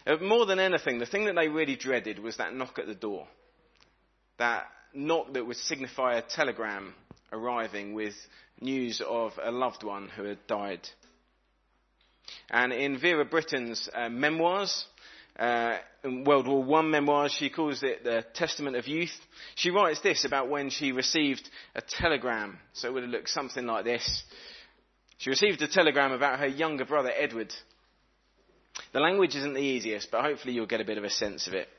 Uh, 0.05 0.17
more 0.17 0.45
than 0.45 0.59
anything, 0.59 0.99
the 0.99 1.05
thing 1.05 1.25
that 1.25 1.35
they 1.35 1.47
really 1.47 1.75
dreaded 1.75 2.19
was 2.19 2.37
that 2.37 2.53
knock 2.53 2.77
at 2.77 2.87
the 2.87 2.95
door. 2.95 3.27
That 4.37 4.65
knock 4.93 5.33
that 5.33 5.45
would 5.45 5.57
signify 5.57 6.15
a 6.15 6.21
telegram 6.21 6.93
arriving 7.31 7.93
with 7.93 8.13
news 8.61 9.01
of 9.05 9.33
a 9.41 9.51
loved 9.51 9.83
one 9.83 10.09
who 10.09 10.23
had 10.23 10.45
died. 10.47 10.87
And 12.49 12.71
in 12.73 12.99
Vera 12.99 13.25
Brittain's 13.25 13.89
uh, 13.93 14.09
memoirs, 14.09 14.85
uh, 15.39 15.77
in 16.03 16.23
World 16.23 16.47
War 16.47 16.63
One 16.63 16.91
memoirs, 16.91 17.33
she 17.33 17.49
calls 17.49 17.83
it 17.83 18.03
the 18.03 18.25
Testament 18.33 18.75
of 18.75 18.87
Youth. 18.87 19.15
She 19.55 19.69
writes 19.69 19.99
this 20.01 20.25
about 20.25 20.49
when 20.49 20.69
she 20.69 20.91
received 20.91 21.49
a 21.75 21.81
telegram. 21.81 22.59
So 22.73 22.87
it 22.87 22.93
would 22.93 23.03
have 23.03 23.11
looked 23.11 23.29
something 23.29 23.65
like 23.65 23.83
this. 23.83 24.23
She 25.17 25.29
received 25.29 25.61
a 25.61 25.67
telegram 25.67 26.11
about 26.11 26.39
her 26.39 26.47
younger 26.47 26.85
brother 26.85 27.11
Edward. 27.15 27.53
The 28.93 28.99
language 28.99 29.35
isn't 29.35 29.53
the 29.53 29.61
easiest, 29.61 30.11
but 30.11 30.23
hopefully 30.23 30.53
you'll 30.53 30.65
get 30.65 30.81
a 30.81 30.85
bit 30.85 30.97
of 30.97 31.03
a 31.03 31.09
sense 31.09 31.47
of 31.47 31.53
it. 31.53 31.69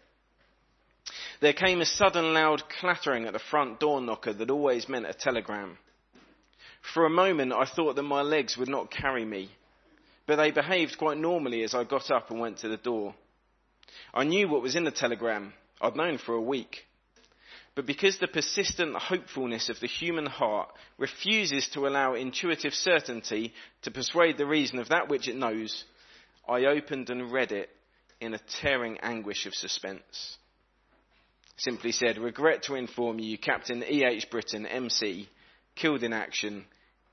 There 1.40 1.53
came 1.53 1.81
a 1.81 1.87
sudden 1.87 2.33
loud 2.33 2.62
clattering 2.81 3.27
at 3.27 3.33
the 3.33 3.38
front 3.38 3.79
door 3.79 4.01
knocker 4.01 4.33
that 4.33 4.51
always 4.51 4.88
meant 4.88 5.07
a 5.07 5.12
telegram. 5.12 5.79
For 6.95 7.05
a 7.05 7.11
moment 7.11 7.53
I 7.53 7.66
thought 7.66 7.97
that 7.97 8.03
my 8.03 8.23
legs 8.23 8.57
would 8.57 8.69
not 8.69 8.90
carry 8.90 9.25
me, 9.25 9.51
but 10.27 10.37
they 10.37 10.51
behaved 10.51 10.99
quite 10.99 11.19
normally 11.19 11.62
as 11.62 11.75
I 11.75 11.85
got 11.85 12.11
up 12.11 12.31
and 12.31 12.40
went 12.40 12.59
to 12.59 12.69
the 12.69 12.77
door. 12.77 13.14
I 14.12 14.25
knew 14.25 14.49
what 14.49 14.62
was 14.62 14.77
in 14.77 14.85
the 14.85 14.90
telegram. 14.90 15.53
I'd 15.81 15.96
known 15.96 16.18
for 16.18 16.35
a 16.35 16.40
week. 16.40 16.87
but 17.75 17.85
because 17.85 18.18
the 18.18 18.27
persistent 18.27 18.96
hopefulness 18.96 19.68
of 19.68 19.79
the 19.81 19.87
human 19.87 20.25
heart 20.25 20.70
refuses 20.96 21.68
to 21.68 21.87
allow 21.87 22.14
intuitive 22.14 22.72
certainty 22.72 23.53
to 23.83 23.90
persuade 23.90 24.38
the 24.38 24.46
reason 24.46 24.79
of 24.79 24.88
that 24.88 25.09
which 25.09 25.29
it 25.29 25.37
knows, 25.37 25.85
I 26.49 26.64
opened 26.64 27.11
and 27.11 27.31
read 27.31 27.53
it 27.53 27.68
in 28.18 28.33
a 28.33 28.40
tearing 28.62 28.96
anguish 29.03 29.44
of 29.44 29.55
suspense. 29.55 30.38
Simply 31.59 31.92
said, 31.92 32.16
regret 32.16 32.62
to 32.64 32.75
inform 32.77 33.18
you, 33.18 33.37
Captain 33.37 33.83
E.H. 33.83 34.31
Brittain, 34.31 34.66
MC, 34.66 35.29
killed 35.75 36.03
in 36.03 36.14
action, 36.14 36.64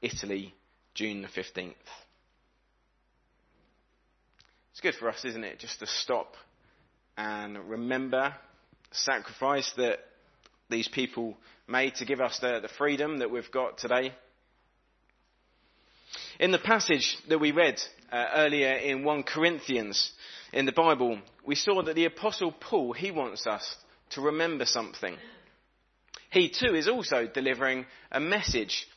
Italy, 0.01 0.53
June 0.93 1.21
the 1.21 1.27
15th. 1.27 1.73
It's 4.71 4.81
good 4.81 4.95
for 4.95 5.09
us, 5.09 5.23
isn't 5.25 5.43
it, 5.43 5.59
just 5.59 5.79
to 5.79 5.87
stop 5.87 6.35
and 7.17 7.69
remember 7.69 8.33
the 8.89 8.95
sacrifice 8.95 9.71
that 9.77 9.99
these 10.69 10.87
people 10.87 11.37
made 11.67 11.95
to 11.95 12.05
give 12.05 12.21
us 12.21 12.39
the, 12.39 12.59
the 12.61 12.69
freedom 12.77 13.19
that 13.19 13.31
we've 13.31 13.51
got 13.51 13.77
today. 13.77 14.13
In 16.39 16.51
the 16.51 16.59
passage 16.59 17.17
that 17.29 17.39
we 17.39 17.51
read 17.51 17.79
uh, 18.11 18.25
earlier 18.35 18.73
in 18.73 19.03
1 19.03 19.23
Corinthians 19.23 20.11
in 20.51 20.65
the 20.65 20.71
Bible, 20.71 21.19
we 21.45 21.55
saw 21.55 21.83
that 21.83 21.95
the 21.95 22.05
Apostle 22.05 22.51
Paul, 22.51 22.93
he 22.93 23.11
wants 23.11 23.45
us 23.45 23.75
to 24.11 24.21
remember 24.21 24.65
something. 24.65 25.15
He 26.31 26.49
too 26.49 26.73
is 26.73 26.87
also 26.87 27.27
delivering 27.31 27.85
a 28.11 28.19
message. 28.19 28.87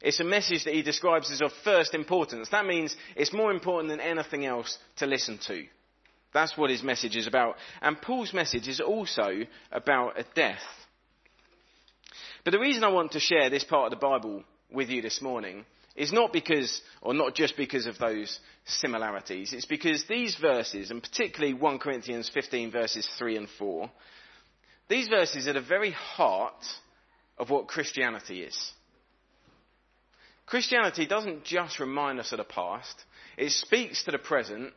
It's 0.00 0.20
a 0.20 0.24
message 0.24 0.64
that 0.64 0.74
he 0.74 0.82
describes 0.82 1.30
as 1.30 1.42
of 1.42 1.52
first 1.64 1.94
importance. 1.94 2.48
That 2.48 2.66
means 2.66 2.96
it's 3.14 3.32
more 3.32 3.52
important 3.52 3.90
than 3.90 4.00
anything 4.00 4.46
else 4.46 4.78
to 4.96 5.06
listen 5.06 5.38
to. 5.46 5.64
That's 6.32 6.56
what 6.56 6.70
his 6.70 6.82
message 6.82 7.16
is 7.16 7.26
about. 7.26 7.56
And 7.80 8.00
Paul's 8.00 8.32
message 8.32 8.68
is 8.68 8.80
also 8.80 9.42
about 9.70 10.18
a 10.18 10.24
death. 10.34 10.62
But 12.44 12.52
the 12.52 12.58
reason 12.58 12.84
I 12.84 12.88
want 12.88 13.12
to 13.12 13.20
share 13.20 13.50
this 13.50 13.64
part 13.64 13.92
of 13.92 13.98
the 13.98 14.04
Bible 14.04 14.42
with 14.72 14.88
you 14.88 15.02
this 15.02 15.20
morning 15.20 15.64
is 15.94 16.12
not 16.12 16.32
because, 16.32 16.80
or 17.02 17.12
not 17.12 17.34
just 17.34 17.56
because 17.56 17.86
of 17.86 17.98
those 17.98 18.38
similarities. 18.64 19.52
It's 19.52 19.66
because 19.66 20.04
these 20.08 20.36
verses, 20.36 20.90
and 20.90 21.02
particularly 21.02 21.54
1 21.54 21.78
Corinthians 21.78 22.30
15 22.32 22.70
verses 22.70 23.08
3 23.18 23.36
and 23.36 23.48
4, 23.58 23.90
these 24.88 25.08
verses 25.08 25.46
are 25.46 25.52
the 25.52 25.60
very 25.60 25.90
heart 25.90 26.64
of 27.38 27.50
what 27.50 27.68
Christianity 27.68 28.42
is. 28.42 28.72
Christianity 30.46 31.06
doesn't 31.06 31.44
just 31.44 31.78
remind 31.78 32.18
us 32.18 32.32
of 32.32 32.38
the 32.38 32.44
past, 32.44 33.04
it 33.36 33.50
speaks 33.50 34.04
to 34.04 34.10
the 34.10 34.18
present 34.18 34.72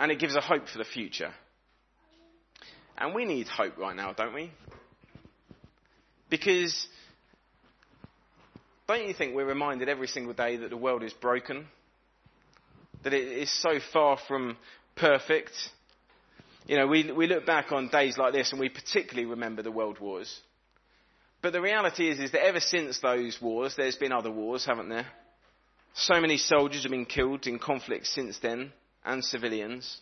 and 0.00 0.10
it 0.10 0.18
gives 0.18 0.34
a 0.34 0.40
hope 0.40 0.66
for 0.66 0.78
the 0.78 0.84
future. 0.84 1.30
And 2.96 3.14
we 3.14 3.26
need 3.26 3.46
hope 3.46 3.76
right 3.76 3.94
now, 3.94 4.14
don't 4.14 4.34
we? 4.34 4.50
Because 6.30 6.86
don't 8.88 9.06
you 9.06 9.12
think 9.12 9.34
we're 9.34 9.44
reminded 9.44 9.90
every 9.90 10.08
single 10.08 10.32
day 10.32 10.56
that 10.56 10.70
the 10.70 10.76
world 10.76 11.02
is 11.02 11.12
broken? 11.12 11.66
That 13.04 13.12
it 13.12 13.28
is 13.28 13.52
so 13.60 13.78
far 13.92 14.18
from 14.26 14.56
perfect? 14.96 15.52
You 16.66 16.76
know, 16.76 16.86
we, 16.86 17.12
we 17.12 17.26
look 17.26 17.44
back 17.44 17.70
on 17.70 17.88
days 17.88 18.16
like 18.16 18.32
this 18.32 18.52
and 18.52 18.60
we 18.60 18.70
particularly 18.70 19.28
remember 19.28 19.62
the 19.62 19.70
world 19.70 20.00
wars. 20.00 20.34
But 21.42 21.52
the 21.52 21.60
reality 21.60 22.08
is, 22.08 22.18
is 22.20 22.32
that 22.32 22.44
ever 22.44 22.60
since 22.60 23.00
those 23.00 23.38
wars, 23.40 23.74
there's 23.76 23.96
been 23.96 24.12
other 24.12 24.30
wars, 24.30 24.64
haven't 24.64 24.88
there? 24.88 25.06
So 25.92 26.20
many 26.20 26.38
soldiers 26.38 26.84
have 26.84 26.90
been 26.90 27.06
killed 27.06 27.46
in 27.46 27.58
conflict 27.58 28.06
since 28.06 28.38
then, 28.38 28.72
and 29.04 29.24
civilians. 29.24 30.00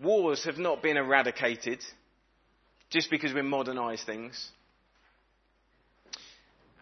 Wars 0.00 0.44
have 0.44 0.58
not 0.58 0.82
been 0.82 0.96
eradicated 0.96 1.82
just 2.90 3.10
because 3.10 3.32
we 3.32 3.42
modernise 3.42 4.04
things. 4.04 4.50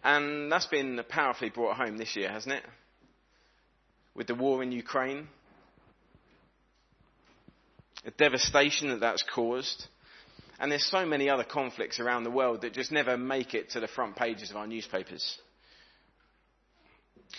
And 0.03 0.51
that's 0.51 0.67
been 0.67 1.01
powerfully 1.09 1.49
brought 1.49 1.77
home 1.77 1.97
this 1.97 2.15
year, 2.15 2.29
hasn't 2.29 2.55
it? 2.55 2.63
With 4.13 4.27
the 4.27 4.35
war 4.35 4.61
in 4.61 4.71
Ukraine, 4.71 5.27
the 8.03 8.11
devastation 8.11 8.89
that 8.89 8.99
that's 8.99 9.23
caused. 9.33 9.87
And 10.59 10.71
there's 10.71 10.85
so 10.85 11.05
many 11.05 11.29
other 11.29 11.43
conflicts 11.43 11.99
around 11.99 12.23
the 12.23 12.31
world 12.31 12.61
that 12.61 12.73
just 12.73 12.91
never 12.91 13.17
make 13.17 13.53
it 13.53 13.71
to 13.71 13.79
the 13.79 13.87
front 13.87 14.15
pages 14.15 14.51
of 14.51 14.57
our 14.57 14.67
newspapers. 14.67 15.37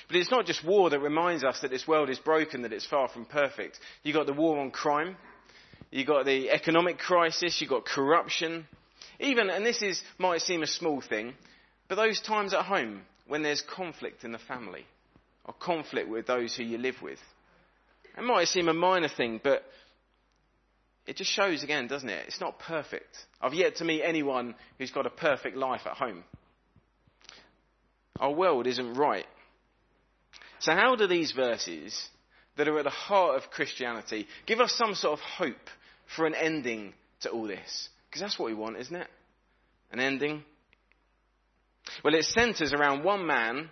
But 0.08 0.16
it's 0.16 0.30
not 0.30 0.46
just 0.46 0.64
war 0.64 0.90
that 0.90 1.00
reminds 1.00 1.44
us 1.44 1.60
that 1.60 1.70
this 1.70 1.86
world 1.86 2.10
is 2.10 2.18
broken, 2.18 2.62
that 2.62 2.72
it's 2.72 2.86
far 2.86 3.08
from 3.08 3.24
perfect. 3.24 3.78
You've 4.02 4.16
got 4.16 4.26
the 4.26 4.32
war 4.32 4.58
on 4.58 4.70
crime. 4.70 5.16
You've 5.90 6.06
got 6.06 6.24
the 6.26 6.50
economic 6.50 6.98
crisis. 6.98 7.60
You've 7.60 7.70
got 7.70 7.84
corruption. 7.84 8.66
Even, 9.20 9.50
and 9.50 9.64
this 9.64 9.82
is, 9.82 10.02
might 10.18 10.42
seem 10.42 10.62
a 10.62 10.66
small 10.66 11.00
thing, 11.00 11.34
but 11.88 11.94
those 11.94 12.20
times 12.20 12.52
at 12.52 12.64
home 12.64 13.02
when 13.26 13.42
there's 13.42 13.62
conflict 13.62 14.24
in 14.24 14.32
the 14.32 14.38
family 14.38 14.84
or 15.44 15.54
conflict 15.54 16.08
with 16.08 16.26
those 16.26 16.54
who 16.54 16.62
you 16.62 16.78
live 16.78 17.00
with. 17.02 17.18
It 18.16 18.24
might 18.24 18.48
seem 18.48 18.68
a 18.68 18.74
minor 18.74 19.08
thing, 19.08 19.40
but 19.42 19.64
it 21.06 21.16
just 21.16 21.30
shows 21.30 21.62
again, 21.62 21.86
doesn't 21.86 22.08
it? 22.08 22.24
It's 22.26 22.40
not 22.40 22.58
perfect. 22.58 23.16
I've 23.40 23.54
yet 23.54 23.76
to 23.76 23.84
meet 23.84 24.02
anyone 24.02 24.54
who's 24.78 24.90
got 24.90 25.06
a 25.06 25.10
perfect 25.10 25.56
life 25.56 25.82
at 25.86 25.96
home. 25.96 26.24
Our 28.18 28.32
world 28.32 28.66
isn't 28.66 28.94
right. 28.94 29.26
So, 30.60 30.72
how 30.72 30.96
do 30.96 31.06
these 31.06 31.32
verses 31.32 32.08
that 32.56 32.68
are 32.68 32.78
at 32.78 32.84
the 32.84 32.90
heart 32.90 33.36
of 33.36 33.50
Christianity 33.50 34.26
give 34.46 34.60
us 34.60 34.72
some 34.72 34.94
sort 34.94 35.18
of 35.18 35.20
hope 35.20 35.70
for 36.14 36.26
an 36.26 36.34
ending 36.34 36.94
to 37.20 37.30
all 37.30 37.46
this? 37.46 37.88
Because 38.08 38.22
that's 38.22 38.38
what 38.38 38.46
we 38.46 38.54
want, 38.54 38.78
isn't 38.78 38.96
it? 38.96 39.08
An 39.92 40.00
ending 40.00 40.42
well, 42.02 42.14
it 42.14 42.24
centres 42.24 42.72
around 42.72 43.04
one 43.04 43.26
man, 43.26 43.70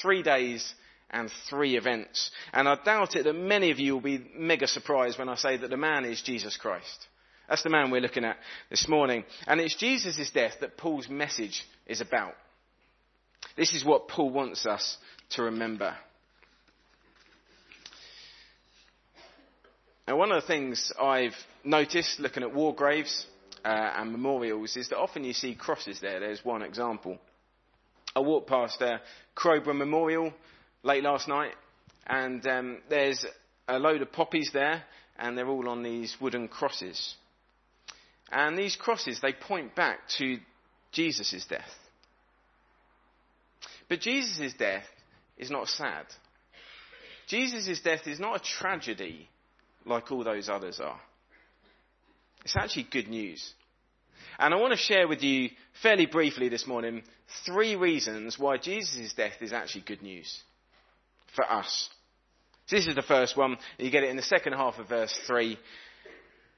three 0.00 0.22
days, 0.22 0.74
and 1.10 1.30
three 1.48 1.76
events. 1.76 2.30
And 2.52 2.68
I 2.68 2.76
doubt 2.84 3.16
it 3.16 3.24
that 3.24 3.34
many 3.34 3.70
of 3.70 3.78
you 3.78 3.94
will 3.94 4.00
be 4.00 4.24
mega 4.36 4.66
surprised 4.66 5.18
when 5.18 5.28
I 5.28 5.36
say 5.36 5.56
that 5.56 5.70
the 5.70 5.76
man 5.76 6.04
is 6.04 6.22
Jesus 6.22 6.56
Christ. 6.56 7.06
That's 7.48 7.62
the 7.62 7.70
man 7.70 7.90
we're 7.90 8.00
looking 8.00 8.24
at 8.24 8.38
this 8.70 8.88
morning. 8.88 9.24
And 9.46 9.60
it's 9.60 9.76
Jesus' 9.76 10.30
death 10.30 10.54
that 10.60 10.76
Paul's 10.76 11.08
message 11.08 11.64
is 11.86 12.00
about. 12.00 12.34
This 13.56 13.72
is 13.72 13.84
what 13.84 14.08
Paul 14.08 14.30
wants 14.30 14.66
us 14.66 14.96
to 15.30 15.44
remember. 15.44 15.94
Now, 20.06 20.16
one 20.16 20.30
of 20.30 20.40
the 20.40 20.46
things 20.46 20.92
I've 21.02 21.34
noticed 21.64 22.20
looking 22.20 22.44
at 22.44 22.54
war 22.54 22.72
graves 22.72 23.26
uh, 23.64 23.94
and 23.96 24.12
memorials 24.12 24.76
is 24.76 24.88
that 24.88 24.98
often 24.98 25.24
you 25.24 25.32
see 25.32 25.56
crosses 25.56 25.98
there. 26.00 26.20
There's 26.20 26.44
one 26.44 26.62
example. 26.62 27.18
I 28.14 28.20
walked 28.20 28.48
past 28.48 28.80
uh, 28.80 28.98
Crowborough 29.34 29.74
Memorial 29.74 30.32
late 30.84 31.02
last 31.02 31.26
night, 31.26 31.54
and 32.06 32.46
um, 32.46 32.78
there's 32.88 33.26
a 33.66 33.80
load 33.80 34.00
of 34.00 34.12
poppies 34.12 34.50
there, 34.52 34.84
and 35.18 35.36
they're 35.36 35.48
all 35.48 35.68
on 35.68 35.82
these 35.82 36.16
wooden 36.20 36.46
crosses. 36.46 37.16
And 38.30 38.56
these 38.56 38.76
crosses, 38.76 39.18
they 39.20 39.32
point 39.32 39.74
back 39.74 39.98
to 40.18 40.38
Jesus' 40.92 41.44
death. 41.48 41.62
But 43.88 44.00
Jesus' 44.00 44.54
death 44.56 44.86
is 45.36 45.50
not 45.50 45.66
sad. 45.66 46.06
Jesus' 47.26 47.80
death 47.80 48.06
is 48.06 48.20
not 48.20 48.36
a 48.36 48.44
tragedy 48.44 49.28
like 49.86 50.10
all 50.12 50.24
those 50.24 50.48
others 50.48 50.80
are. 50.80 51.00
It's 52.44 52.56
actually 52.56 52.86
good 52.90 53.08
news. 53.08 53.52
And 54.38 54.52
I 54.52 54.58
want 54.58 54.72
to 54.72 54.78
share 54.78 55.08
with 55.08 55.22
you 55.22 55.50
fairly 55.82 56.06
briefly 56.06 56.48
this 56.48 56.66
morning 56.66 57.02
three 57.46 57.74
reasons 57.76 58.38
why 58.38 58.58
Jesus' 58.58 59.14
death 59.14 59.40
is 59.40 59.52
actually 59.52 59.84
good 59.86 60.02
news 60.02 60.42
for 61.34 61.50
us. 61.50 61.88
So 62.66 62.76
this 62.76 62.86
is 62.86 62.94
the 62.94 63.02
first 63.02 63.36
one. 63.36 63.56
You 63.78 63.90
get 63.90 64.04
it 64.04 64.10
in 64.10 64.16
the 64.16 64.22
second 64.22 64.52
half 64.52 64.78
of 64.78 64.88
verse 64.88 65.16
3. 65.26 65.58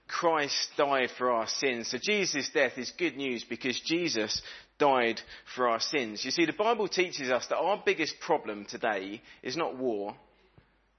Christ 0.09 0.71
died 0.77 1.11
for 1.17 1.31
our 1.31 1.47
sins. 1.47 1.91
So 1.91 1.99
Jesus' 1.99 2.49
death 2.49 2.79
is 2.79 2.91
good 2.99 3.17
news 3.17 3.45
because 3.45 3.79
Jesus 3.81 4.43
died 4.79 5.21
for 5.55 5.69
our 5.69 5.81
sins. 5.81 6.25
You 6.25 6.31
see, 6.31 6.47
the 6.47 6.53
Bible 6.53 6.89
teaches 6.89 7.31
us 7.31 7.47
that 7.49 7.59
our 7.59 7.81
biggest 7.85 8.19
problem 8.21 8.65
today 8.65 9.21
is 9.43 9.57
not 9.57 9.77
war, 9.77 10.15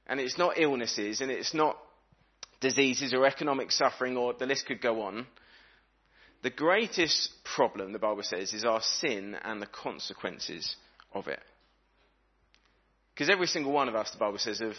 and 0.06 0.20
it's 0.20 0.38
not 0.38 0.60
illnesses, 0.60 1.22
and 1.22 1.32
it's 1.32 1.54
not 1.54 1.78
diseases 2.60 3.14
or 3.14 3.26
economic 3.26 3.72
suffering, 3.72 4.18
or 4.18 4.34
the 4.34 4.46
list 4.46 4.66
could 4.66 4.82
go 4.82 5.02
on. 5.04 5.26
The 6.42 6.50
greatest 6.50 7.32
problem, 7.44 7.92
the 7.92 8.00
Bible 8.00 8.24
says, 8.24 8.54
is 8.54 8.66
our 8.66 8.82
sin 8.82 9.36
and 9.44 9.62
the 9.62 9.68
consequences 9.68 10.76
of 11.14 11.28
it. 11.28 11.42
Because 13.14 13.30
every 13.30 13.48
single 13.48 13.74
one 13.74 13.90
of 13.90 13.96
us, 13.96 14.12
the 14.12 14.18
Bible 14.18 14.38
says, 14.38 14.60
have 14.60 14.78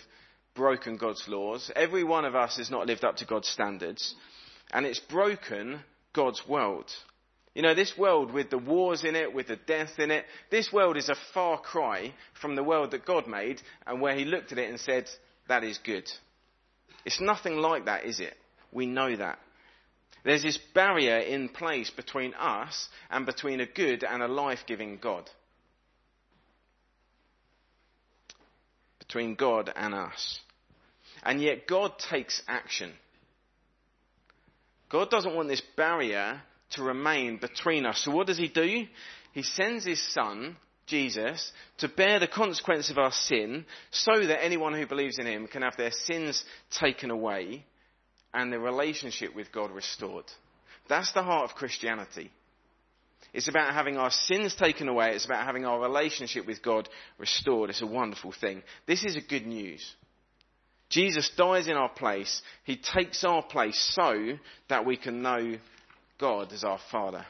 broken 0.55 0.97
God's 0.97 1.23
laws. 1.29 1.71
Every 1.77 2.05
one 2.05 2.25
of 2.25 2.35
us 2.35 2.57
has 2.57 2.71
not 2.71 2.87
lived 2.87 3.05
up 3.05 3.17
to 3.17 3.27
God's 3.27 3.49
standards. 3.49 4.15
And 4.73 4.87
it's 4.87 5.01
broken 5.01 5.81
God's 6.15 6.43
world. 6.49 6.91
You 7.55 7.63
know, 7.63 7.75
this 7.75 7.99
world 7.99 8.33
with 8.33 8.49
the 8.49 8.59
wars 8.59 9.05
in 9.05 9.17
it, 9.17 9.35
with 9.35 9.49
the 9.49 9.57
death 9.57 9.99
in 9.99 10.11
it, 10.11 10.25
this 10.51 10.73
world 10.73 10.97
is 10.97 11.09
a 11.09 11.17
far 11.35 11.61
cry 11.61 12.15
from 12.41 12.55
the 12.55 12.63
world 12.63 12.93
that 12.93 13.05
God 13.05 13.27
made 13.27 13.61
and 13.87 14.01
where 14.01 14.15
He 14.15 14.25
looked 14.25 14.53
at 14.53 14.59
it 14.59 14.71
and 14.71 14.81
said, 14.81 15.11
that 15.49 15.65
is 15.65 15.79
good. 15.85 16.11
It's 17.05 17.21
nothing 17.21 17.57
like 17.57 17.87
that, 17.87 18.05
is 18.05 18.21
it? 18.21 18.35
We 18.73 18.87
know 18.87 19.17
that. 19.17 19.39
There's 20.25 20.43
this 20.43 20.59
barrier 20.75 21.19
in 21.19 21.49
place 21.49 21.91
between 21.91 22.35
us 22.35 22.89
and 23.11 23.25
between 23.25 23.61
a 23.61 23.67
good 23.67 24.05
and 24.05 24.23
a 24.23 24.29
life 24.29 24.61
giving 24.67 24.99
God. 24.99 25.29
Between 28.99 29.35
God 29.35 29.73
and 29.75 29.95
us. 29.95 30.41
And 31.23 31.41
yet 31.41 31.67
God 31.67 31.93
takes 31.99 32.43
action. 32.47 32.93
God 34.91 35.11
doesn't 35.11 35.35
want 35.35 35.49
this 35.49 35.63
barrier 35.77 36.43
to 36.73 36.83
remain 36.83 37.39
between 37.39 37.87
us. 37.87 38.03
So 38.05 38.11
what 38.11 38.27
does 38.27 38.39
he 38.39 38.49
do? 38.49 38.85
He 39.33 39.43
sends 39.43 39.85
his 39.85 40.03
son, 40.13 40.57
Jesus, 40.91 41.53
to 41.79 41.89
bear 41.89 42.19
the 42.19 42.29
consequence 42.29 42.91
of 42.91 42.99
our 42.99 43.13
sin 43.13 43.65
so 43.91 44.27
that 44.27 44.45
anyone 44.45 44.75
who 44.75 44.87
believes 44.87 45.19
in 45.19 45.27
him 45.27 45.47
can 45.47 45.63
have 45.63 45.77
their 45.77 45.93
sins 45.93 46.45
taken 46.79 47.11
away 47.11 47.65
and 48.35 48.53
their 48.53 48.61
relationship 48.61 49.35
with 49.35 49.51
God 49.53 49.71
restored. 49.71 50.27
That's 50.89 51.13
the 51.13 51.23
heart 51.23 51.51
of 51.51 51.57
Christianity. 51.57 52.31
It's 53.33 53.49
about 53.49 53.73
having 53.73 53.97
our 53.97 54.11
sins 54.11 54.55
taken 54.55 54.89
away. 54.89 55.13
It's 55.15 55.25
about 55.25 55.47
having 55.47 55.65
our 55.65 55.81
relationship 55.81 56.47
with 56.47 56.63
God 56.63 56.89
restored. 57.19 57.71
It's 57.71 57.83
a 57.83 57.87
wonderful 57.87 58.33
thing. 58.39 58.63
This 58.87 59.05
is 59.05 59.17
a 59.17 59.21
good 59.21 59.47
news. 59.47 59.89
Jesus 60.89 61.31
dies 61.37 61.69
in 61.69 61.77
our 61.77 61.89
place. 61.89 62.43
He 62.65 62.77
takes 62.77 63.23
our 63.23 63.43
place 63.43 63.79
so 63.95 64.37
that 64.69 64.85
we 64.85 64.97
can 64.97 65.23
know 65.23 65.59
God 66.19 66.53
as 66.53 66.65
our 66.65 66.81
Father. 66.91 67.25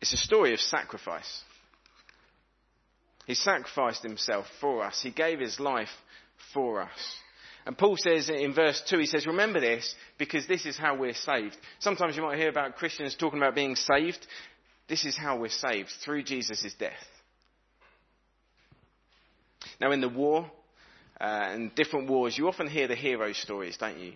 It's 0.00 0.12
a 0.12 0.16
story 0.18 0.52
of 0.54 0.60
sacrifice. 0.60 1.42
He 3.26 3.34
sacrificed 3.34 4.02
himself 4.02 4.46
for 4.60 4.84
us. 4.84 5.00
He 5.02 5.10
gave 5.10 5.40
his 5.40 5.60
life 5.60 5.88
for 6.54 6.80
us. 6.80 7.16
And 7.66 7.76
Paul 7.76 7.96
says 7.98 8.30
in 8.30 8.54
verse 8.54 8.82
2, 8.88 8.98
he 8.98 9.06
says, 9.06 9.26
remember 9.26 9.60
this 9.60 9.94
because 10.16 10.46
this 10.46 10.64
is 10.64 10.78
how 10.78 10.96
we're 10.96 11.12
saved. 11.12 11.56
Sometimes 11.80 12.16
you 12.16 12.22
might 12.22 12.38
hear 12.38 12.48
about 12.48 12.76
Christians 12.76 13.14
talking 13.14 13.38
about 13.38 13.54
being 13.54 13.76
saved. 13.76 14.26
This 14.88 15.04
is 15.04 15.16
how 15.16 15.36
we're 15.36 15.50
saved, 15.50 15.90
through 16.02 16.22
Jesus' 16.22 16.72
death. 16.78 16.92
Now 19.80 19.92
in 19.92 20.00
the 20.00 20.08
war, 20.08 20.50
uh, 21.20 21.24
and 21.24 21.74
different 21.74 22.08
wars, 22.08 22.38
you 22.38 22.48
often 22.48 22.68
hear 22.68 22.88
the 22.88 22.94
hero 22.94 23.32
stories, 23.32 23.76
don't 23.76 23.98
you? 23.98 24.14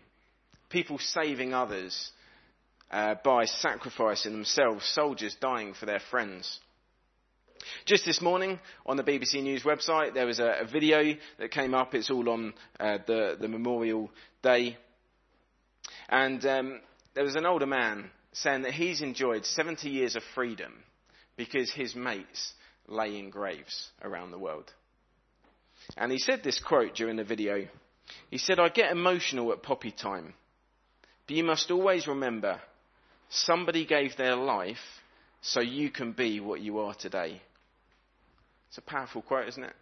People 0.71 0.99
saving 0.99 1.53
others 1.53 2.11
uh, 2.93 3.15
by 3.25 3.47
sacrificing 3.47 4.33
themselves, 4.33 4.85
soldiers 4.87 5.37
dying 5.41 5.75
for 5.75 5.87
their 5.87 6.01
friends. 6.11 6.61
Just 7.87 8.05
this 8.05 8.21
morning 8.21 8.59
on 8.85 8.97
the 8.97 9.05
BBC 9.05 9.43
News 9.43 9.63
website, 9.63 10.15
there 10.15 10.27
was 10.27 10.41
a, 10.41 10.61
a 10.61 10.67
video 10.67 11.17
that 11.39 11.51
came 11.53 11.75
up. 11.75 11.95
It's 11.95 12.11
all 12.11 12.29
on 12.29 12.55
uh, 12.79 12.99
the, 13.07 13.37
the, 13.41 13.49
Memorial 13.49 14.11
Day. 14.43 14.77
And 16.09 16.45
um, 16.45 16.81
there 17.15 17.25
was 17.25 17.37
an 17.37 17.47
older 17.47 17.67
man 17.67 18.11
saying 18.33 18.63
that 18.63 18.75
he's 18.75 19.01
enjoyed 19.01 19.47
70 19.47 19.89
years 19.89 20.17
of 20.17 20.23
freedom 20.35 20.73
because 21.37 21.71
his 21.71 21.95
mates 21.95 22.53
lay 22.89 23.19
in 23.19 23.31
graves 23.31 23.91
around 24.03 24.33
the 24.33 24.39
world. 24.39 24.71
And 25.97 26.13
he 26.13 26.19
said 26.19 26.43
this 26.43 26.61
quote 26.61 26.95
during 26.95 27.17
the 27.17 27.25
video. 27.25 27.69
He 28.29 28.39
said, 28.39 28.59
I 28.59 28.69
get 28.69 28.93
emotional 28.93 29.53
at 29.53 29.63
poppy 29.63 29.93
time, 29.93 30.35
but 31.27 31.37
you 31.37 31.45
must 31.45 31.71
always 31.71 32.07
remember 32.07 32.61
somebody 33.33 33.87
gave 33.87 34.17
their 34.17 34.37
life 34.37 34.77
so 35.41 35.61
you 35.61 35.91
can 35.91 36.13
be 36.13 36.41
what 36.41 36.61
you 36.61 36.79
are 36.81 36.95
today. 36.95 37.41
It's 38.69 38.79
a 38.79 38.83
powerful 38.83 39.23
quote, 39.23 39.49
isn't 39.49 39.65
it? 39.65 39.75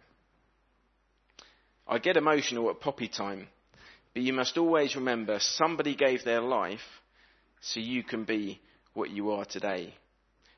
I 1.87 1.99
get 1.99 2.17
emotional 2.17 2.69
at 2.69 2.79
poppy 2.79 3.07
time, 3.07 3.47
but 4.13 4.23
you 4.23 4.33
must 4.33 4.57
always 4.57 4.95
remember 4.95 5.37
somebody 5.39 5.95
gave 5.95 6.23
their 6.23 6.41
life 6.41 6.79
so 7.61 7.79
you 7.79 8.03
can 8.03 8.23
be 8.23 8.59
what 8.93 9.09
you 9.09 9.31
are 9.31 9.45
today. 9.45 9.93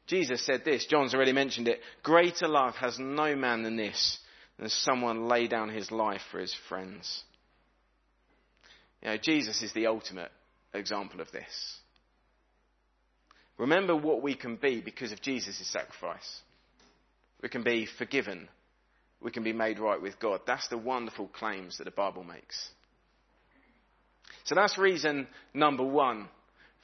Jesus 0.08 0.46
said 0.46 0.64
this, 0.66 0.86
John's 0.86 1.14
already 1.14 1.32
mentioned 1.32 1.68
it, 1.68 1.80
greater 2.02 2.48
love 2.48 2.76
has 2.76 3.00
no 3.00 3.36
man 3.36 3.64
than 3.64 3.78
this, 3.78 4.20
than 4.60 4.70
someone 4.70 5.28
lay 5.28 5.48
down 5.48 5.70
his 5.70 5.92
life 5.92 6.22
for 6.32 6.40
his 6.40 6.56
friends. 6.70 7.24
You 9.02 9.10
know, 9.10 9.18
Jesus 9.18 9.62
is 9.62 9.74
the 9.74 9.88
ultimate 9.88 10.32
example 10.74 11.22
of 11.22 11.32
this. 11.32 11.78
Remember 13.58 13.96
what 13.96 14.22
we 14.22 14.36
can 14.36 14.56
be 14.56 14.82
because 14.82 15.12
of 15.12 15.22
Jesus' 15.22 15.68
sacrifice. 15.72 16.42
We 17.42 17.50
can 17.50 17.64
be 17.64 17.88
forgiven. 17.98 18.48
We 19.22 19.32
can 19.32 19.44
be 19.44 19.54
made 19.54 19.80
right 19.80 20.02
with 20.02 20.20
God. 20.20 20.42
That's 20.46 20.68
the 20.70 20.78
wonderful 20.78 21.28
claims 21.28 21.78
that 21.78 21.84
the 21.86 21.92
Bible 21.92 22.24
makes. 22.24 22.70
So 24.46 24.56
that's 24.56 24.78
reason 24.78 25.28
number 25.54 25.84
one 25.84 26.28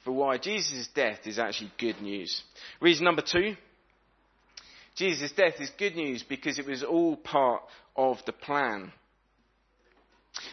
for 0.04 0.12
why 0.12 0.38
Jesus' 0.38 0.88
death 0.94 1.20
is 1.26 1.38
actually 1.38 1.72
good 1.78 2.00
news. 2.00 2.42
Reason 2.80 3.04
number 3.04 3.22
two 3.22 3.56
Jesus' 4.96 5.32
death 5.32 5.54
is 5.60 5.70
good 5.78 5.96
news 5.96 6.22
because 6.22 6.58
it 6.58 6.66
was 6.66 6.82
all 6.82 7.16
part 7.16 7.62
of 7.96 8.18
the 8.26 8.32
plan. 8.32 8.92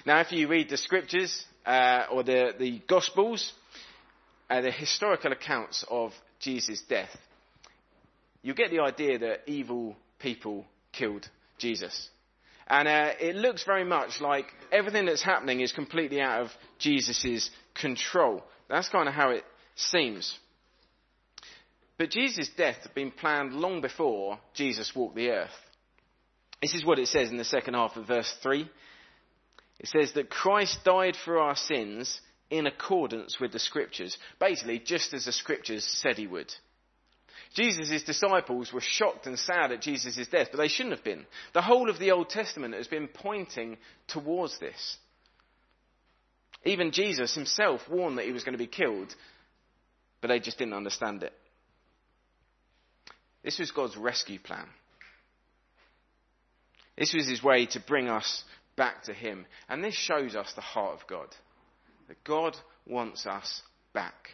Now, 0.05 0.21
if 0.21 0.31
you 0.31 0.47
read 0.47 0.69
the 0.69 0.77
scriptures 0.77 1.45
uh, 1.65 2.05
or 2.11 2.23
the, 2.23 2.53
the 2.57 2.81
Gospels, 2.87 3.51
uh, 4.49 4.61
the 4.61 4.71
historical 4.71 5.31
accounts 5.31 5.83
of 5.89 6.11
Jesus' 6.39 6.81
death, 6.87 7.09
you 8.41 8.53
get 8.53 8.71
the 8.71 8.79
idea 8.79 9.19
that 9.19 9.41
evil 9.47 9.95
people 10.19 10.65
killed 10.93 11.27
Jesus. 11.57 12.09
And 12.67 12.87
uh, 12.87 13.11
it 13.19 13.35
looks 13.35 13.63
very 13.63 13.83
much 13.83 14.19
like 14.19 14.45
everything 14.71 15.05
that's 15.05 15.23
happening 15.23 15.61
is 15.61 15.71
completely 15.71 16.21
out 16.21 16.41
of 16.41 16.49
Jesus' 16.79 17.49
control. 17.79 18.43
That's 18.69 18.89
kind 18.89 19.07
of 19.07 19.13
how 19.13 19.29
it 19.29 19.43
seems. 19.75 20.37
But 21.97 22.11
Jesus' 22.11 22.49
death 22.55 22.77
had 22.83 22.93
been 22.93 23.11
planned 23.11 23.53
long 23.53 23.81
before 23.81 24.39
Jesus 24.53 24.93
walked 24.95 25.15
the 25.15 25.29
earth. 25.29 25.49
This 26.61 26.73
is 26.73 26.85
what 26.85 26.99
it 26.99 27.07
says 27.07 27.29
in 27.29 27.37
the 27.37 27.43
second 27.43 27.75
half 27.75 27.95
of 27.95 28.07
verse 28.07 28.31
3. 28.43 28.69
It 29.79 29.87
says 29.87 30.13
that 30.13 30.29
Christ 30.29 30.79
died 30.83 31.15
for 31.23 31.39
our 31.39 31.55
sins 31.55 32.19
in 32.49 32.67
accordance 32.67 33.39
with 33.39 33.51
the 33.51 33.59
scriptures. 33.59 34.17
Basically, 34.39 34.79
just 34.79 35.13
as 35.13 35.25
the 35.25 35.31
scriptures 35.31 35.83
said 35.83 36.17
he 36.17 36.27
would. 36.27 36.53
Jesus' 37.53 38.03
disciples 38.03 38.71
were 38.73 38.81
shocked 38.81 39.25
and 39.25 39.37
sad 39.37 39.71
at 39.71 39.81
Jesus' 39.81 40.27
death, 40.27 40.47
but 40.51 40.57
they 40.57 40.67
shouldn't 40.67 40.95
have 40.95 41.03
been. 41.03 41.25
The 41.53 41.61
whole 41.61 41.89
of 41.89 41.99
the 41.99 42.11
Old 42.11 42.29
Testament 42.29 42.73
has 42.73 42.87
been 42.87 43.07
pointing 43.07 43.77
towards 44.07 44.59
this. 44.59 44.97
Even 46.63 46.91
Jesus 46.91 47.33
himself 47.33 47.81
warned 47.89 48.17
that 48.17 48.25
he 48.25 48.31
was 48.31 48.43
going 48.43 48.53
to 48.53 48.57
be 48.57 48.67
killed, 48.67 49.13
but 50.21 50.27
they 50.27 50.39
just 50.39 50.57
didn't 50.57 50.73
understand 50.73 51.23
it. 51.23 51.33
This 53.43 53.59
was 53.59 53.71
God's 53.71 53.95
rescue 53.95 54.39
plan. 54.39 54.67
This 56.97 57.13
was 57.13 57.29
his 57.29 57.43
way 57.43 57.67
to 57.67 57.79
bring 57.79 58.09
us 58.09 58.43
back 58.75 59.03
to 59.03 59.13
him. 59.13 59.45
And 59.69 59.83
this 59.83 59.93
shows 59.93 60.35
us 60.35 60.51
the 60.53 60.61
heart 60.61 60.99
of 60.99 61.07
God. 61.07 61.27
That 62.07 62.23
God 62.23 62.55
wants 62.85 63.25
us 63.25 63.61
back. 63.93 64.29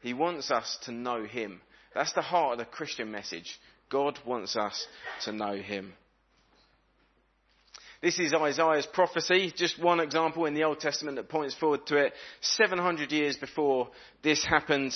He 0.00 0.14
wants 0.14 0.50
us 0.50 0.78
to 0.84 0.92
know 0.92 1.24
him. 1.24 1.60
That's 1.94 2.12
the 2.12 2.22
heart 2.22 2.52
of 2.52 2.58
the 2.58 2.64
Christian 2.64 3.10
message. 3.10 3.58
God 3.90 4.18
wants 4.26 4.56
us 4.56 4.86
to 5.24 5.32
know 5.32 5.56
him. 5.56 5.94
This 8.02 8.18
is 8.18 8.34
Isaiah's 8.34 8.84
prophecy, 8.84 9.50
just 9.56 9.82
one 9.82 9.98
example 9.98 10.44
in 10.44 10.52
the 10.52 10.64
Old 10.64 10.78
Testament 10.78 11.16
that 11.16 11.30
points 11.30 11.54
forward 11.54 11.86
to 11.86 11.96
it. 11.96 12.12
700 12.42 13.10
years 13.10 13.38
before 13.38 13.88
this 14.22 14.44
happened, 14.44 14.94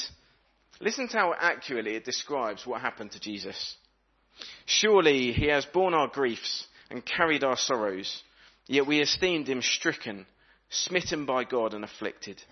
listen 0.78 1.08
to 1.08 1.16
how 1.16 1.34
accurately 1.38 1.94
it 1.94 2.04
describes 2.04 2.66
what 2.66 2.82
happened 2.82 3.12
to 3.12 3.20
Jesus. 3.20 3.76
Surely 4.66 5.32
he 5.32 5.46
has 5.46 5.64
borne 5.64 5.94
our 5.94 6.08
griefs 6.08 6.66
and 6.90 7.02
carried 7.02 7.44
our 7.44 7.56
sorrows, 7.56 8.22
yet 8.66 8.86
we 8.86 9.00
esteemed 9.00 9.48
him 9.48 9.62
stricken, 9.62 10.26
smitten 10.70 11.26
by 11.26 11.44
God 11.44 11.74
and 11.74 11.84
afflicted. 11.84 12.42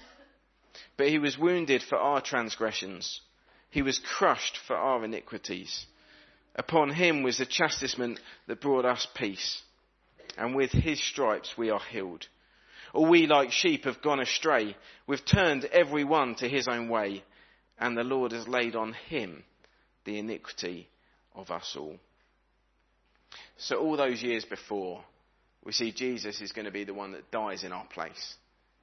But 0.96 1.08
he 1.08 1.18
was 1.18 1.38
wounded 1.38 1.82
for 1.82 1.96
our 1.96 2.20
transgressions 2.20 3.20
he 3.76 3.82
was 3.82 3.98
crushed 3.98 4.58
for 4.66 4.74
our 4.74 5.04
iniquities. 5.04 5.84
Upon 6.54 6.90
him 6.90 7.22
was 7.22 7.36
the 7.36 7.44
chastisement 7.44 8.18
that 8.46 8.62
brought 8.62 8.86
us 8.86 9.06
peace. 9.14 9.60
And 10.38 10.54
with 10.54 10.70
his 10.72 11.02
stripes 11.02 11.58
we 11.58 11.68
are 11.68 11.80
healed. 11.90 12.26
All 12.94 13.06
we 13.06 13.26
like 13.26 13.52
sheep 13.52 13.84
have 13.84 14.00
gone 14.00 14.20
astray. 14.20 14.76
We've 15.06 15.24
turned 15.24 15.66
every 15.66 16.04
one 16.04 16.36
to 16.36 16.48
his 16.48 16.68
own 16.68 16.88
way. 16.88 17.22
And 17.78 17.96
the 17.96 18.02
Lord 18.02 18.32
has 18.32 18.48
laid 18.48 18.74
on 18.74 18.94
him 18.94 19.44
the 20.06 20.18
iniquity 20.18 20.88
of 21.34 21.50
us 21.50 21.76
all. 21.78 21.98
So 23.58 23.76
all 23.76 23.98
those 23.98 24.22
years 24.22 24.46
before, 24.46 25.04
we 25.66 25.72
see 25.72 25.90
Jesus 25.90 26.40
is 26.40 26.52
going 26.52 26.64
to 26.66 26.70
be 26.70 26.84
the 26.84 26.94
one 26.94 27.12
that 27.12 27.32
dies 27.32 27.64
in 27.64 27.72
our 27.72 27.86
place. 27.86 28.34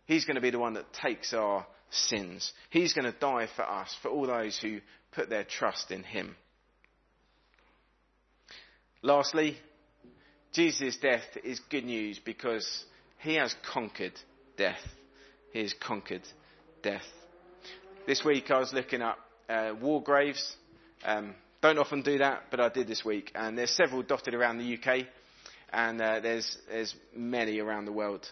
He's 0.05 0.25
going 0.25 0.35
to 0.35 0.41
be 0.41 0.49
the 0.49 0.59
one 0.59 0.73
that 0.73 0.91
takes 0.93 1.33
our 1.33 1.65
sins. 1.89 2.51
He's 2.69 2.93
going 2.93 3.11
to 3.11 3.17
die 3.17 3.47
for 3.55 3.63
us, 3.63 3.95
for 4.01 4.09
all 4.09 4.27
those 4.27 4.59
who 4.61 4.81
put 5.13 5.29
their 5.29 5.45
trust 5.45 5.91
in 5.91 6.03
Him. 6.03 6.35
Lastly, 9.01 9.57
Jesus' 10.51 10.97
death 10.97 11.23
is 11.45 11.61
good 11.69 11.85
news 11.85 12.19
because 12.23 12.83
He 13.19 13.35
has 13.35 13.55
conquered 13.73 14.19
death. 14.57 14.81
He 15.53 15.61
has 15.61 15.73
conquered 15.79 16.23
death. 16.81 17.01
This 18.05 18.25
week 18.25 18.51
I 18.51 18.59
was 18.59 18.73
looking 18.73 19.01
up 19.01 19.19
uh, 19.47 19.71
war 19.81 20.03
graves. 20.03 20.57
Um, 21.05 21.33
don't 21.61 21.79
often 21.79 22.01
do 22.01 22.17
that, 22.17 22.47
but 22.51 22.59
I 22.59 22.67
did 22.67 22.87
this 22.89 23.05
week. 23.05 23.31
And 23.35 23.57
there's 23.57 23.71
several 23.71 24.03
dotted 24.03 24.33
around 24.33 24.57
the 24.57 24.77
UK, 24.77 25.05
and 25.73 25.99
uh, 25.99 26.19
there's 26.21 26.57
there's 26.69 26.95
many 27.15 27.59
around 27.59 27.85
the 27.85 27.91
world. 27.91 28.25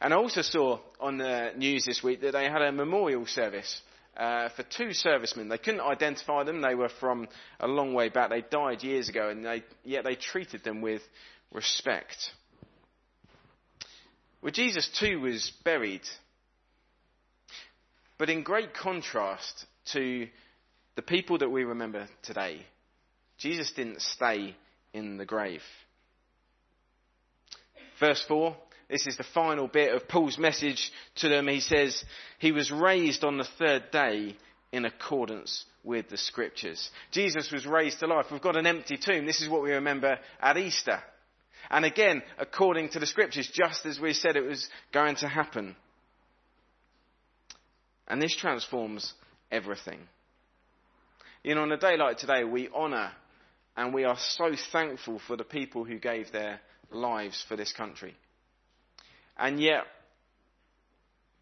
And 0.00 0.14
I 0.14 0.16
also 0.16 0.42
saw 0.42 0.80
on 1.00 1.18
the 1.18 1.52
news 1.56 1.84
this 1.84 2.02
week 2.02 2.20
that 2.22 2.32
they 2.32 2.44
had 2.44 2.62
a 2.62 2.72
memorial 2.72 3.26
service 3.26 3.82
uh, 4.16 4.48
for 4.50 4.62
two 4.62 4.92
servicemen. 4.92 5.48
They 5.48 5.58
couldn't 5.58 5.80
identify 5.80 6.44
them. 6.44 6.60
They 6.60 6.74
were 6.74 6.90
from 7.00 7.28
a 7.60 7.66
long 7.66 7.92
way 7.92 8.08
back. 8.08 8.30
They 8.30 8.42
died 8.42 8.82
years 8.82 9.08
ago, 9.08 9.28
and 9.28 9.44
they, 9.44 9.64
yet 9.84 10.04
they 10.04 10.14
treated 10.14 10.62
them 10.62 10.80
with 10.80 11.02
respect. 11.52 12.16
Well, 14.42 14.52
Jesus 14.52 14.88
too 14.98 15.20
was 15.20 15.52
buried. 15.64 16.02
But 18.16 18.30
in 18.30 18.42
great 18.42 18.74
contrast 18.74 19.66
to 19.92 20.28
the 20.94 21.02
people 21.02 21.38
that 21.38 21.50
we 21.50 21.64
remember 21.64 22.06
today, 22.22 22.64
Jesus 23.38 23.72
didn't 23.72 24.02
stay 24.02 24.54
in 24.92 25.16
the 25.16 25.26
grave. 25.26 25.62
Verse 28.00 28.24
4, 28.26 28.56
this 28.88 29.06
is 29.06 29.16
the 29.16 29.24
final 29.24 29.68
bit 29.68 29.94
of 29.94 30.08
Paul's 30.08 30.38
message 30.38 30.92
to 31.16 31.28
them. 31.28 31.48
He 31.48 31.60
says, 31.60 32.04
He 32.38 32.52
was 32.52 32.70
raised 32.70 33.24
on 33.24 33.38
the 33.38 33.48
third 33.58 33.90
day 33.90 34.36
in 34.72 34.84
accordance 34.84 35.64
with 35.84 36.08
the 36.08 36.16
scriptures. 36.16 36.90
Jesus 37.12 37.50
was 37.52 37.66
raised 37.66 38.00
to 38.00 38.06
life. 38.06 38.26
We've 38.30 38.40
got 38.40 38.56
an 38.56 38.66
empty 38.66 38.96
tomb. 38.96 39.26
This 39.26 39.40
is 39.40 39.48
what 39.48 39.62
we 39.62 39.72
remember 39.72 40.18
at 40.40 40.56
Easter. 40.56 41.00
And 41.70 41.84
again, 41.84 42.22
according 42.38 42.90
to 42.90 42.98
the 42.98 43.06
scriptures, 43.06 43.48
just 43.52 43.86
as 43.86 43.98
we 43.98 44.12
said 44.12 44.36
it 44.36 44.44
was 44.44 44.68
going 44.92 45.16
to 45.16 45.28
happen. 45.28 45.76
And 48.06 48.20
this 48.20 48.36
transforms 48.36 49.14
everything. 49.50 50.00
You 51.42 51.54
know, 51.54 51.62
on 51.62 51.72
a 51.72 51.76
day 51.76 51.96
like 51.96 52.18
today, 52.18 52.44
we 52.44 52.68
honour 52.68 53.12
and 53.76 53.94
we 53.94 54.04
are 54.04 54.18
so 54.18 54.52
thankful 54.72 55.20
for 55.26 55.36
the 55.36 55.44
people 55.44 55.84
who 55.84 55.98
gave 55.98 56.32
their 56.32 56.60
lives 56.94 57.44
for 57.48 57.56
this 57.56 57.72
country. 57.72 58.14
And 59.36 59.60
yet, 59.60 59.84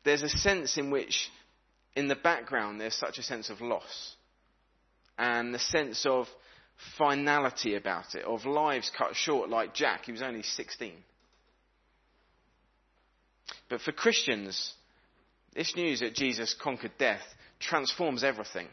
there's 0.04 0.22
a 0.22 0.28
sense 0.28 0.76
in 0.78 0.90
which, 0.90 1.30
in 1.94 2.08
the 2.08 2.16
background, 2.16 2.80
there's 2.80 2.94
such 2.94 3.18
a 3.18 3.22
sense 3.22 3.50
of 3.50 3.60
loss. 3.60 4.16
And 5.18 5.54
the 5.54 5.58
sense 5.58 6.06
of 6.06 6.26
finality 6.98 7.76
about 7.76 8.14
it, 8.14 8.24
of 8.24 8.44
lives 8.46 8.90
cut 8.96 9.14
short, 9.14 9.48
like 9.48 9.74
Jack, 9.74 10.06
he 10.06 10.12
was 10.12 10.22
only 10.22 10.42
16. 10.42 10.92
But 13.68 13.80
for 13.82 13.92
Christians, 13.92 14.72
this 15.54 15.76
news 15.76 16.00
that 16.00 16.14
Jesus 16.14 16.54
conquered 16.54 16.92
death 16.98 17.22
transforms 17.60 18.24
everything. 18.24 18.68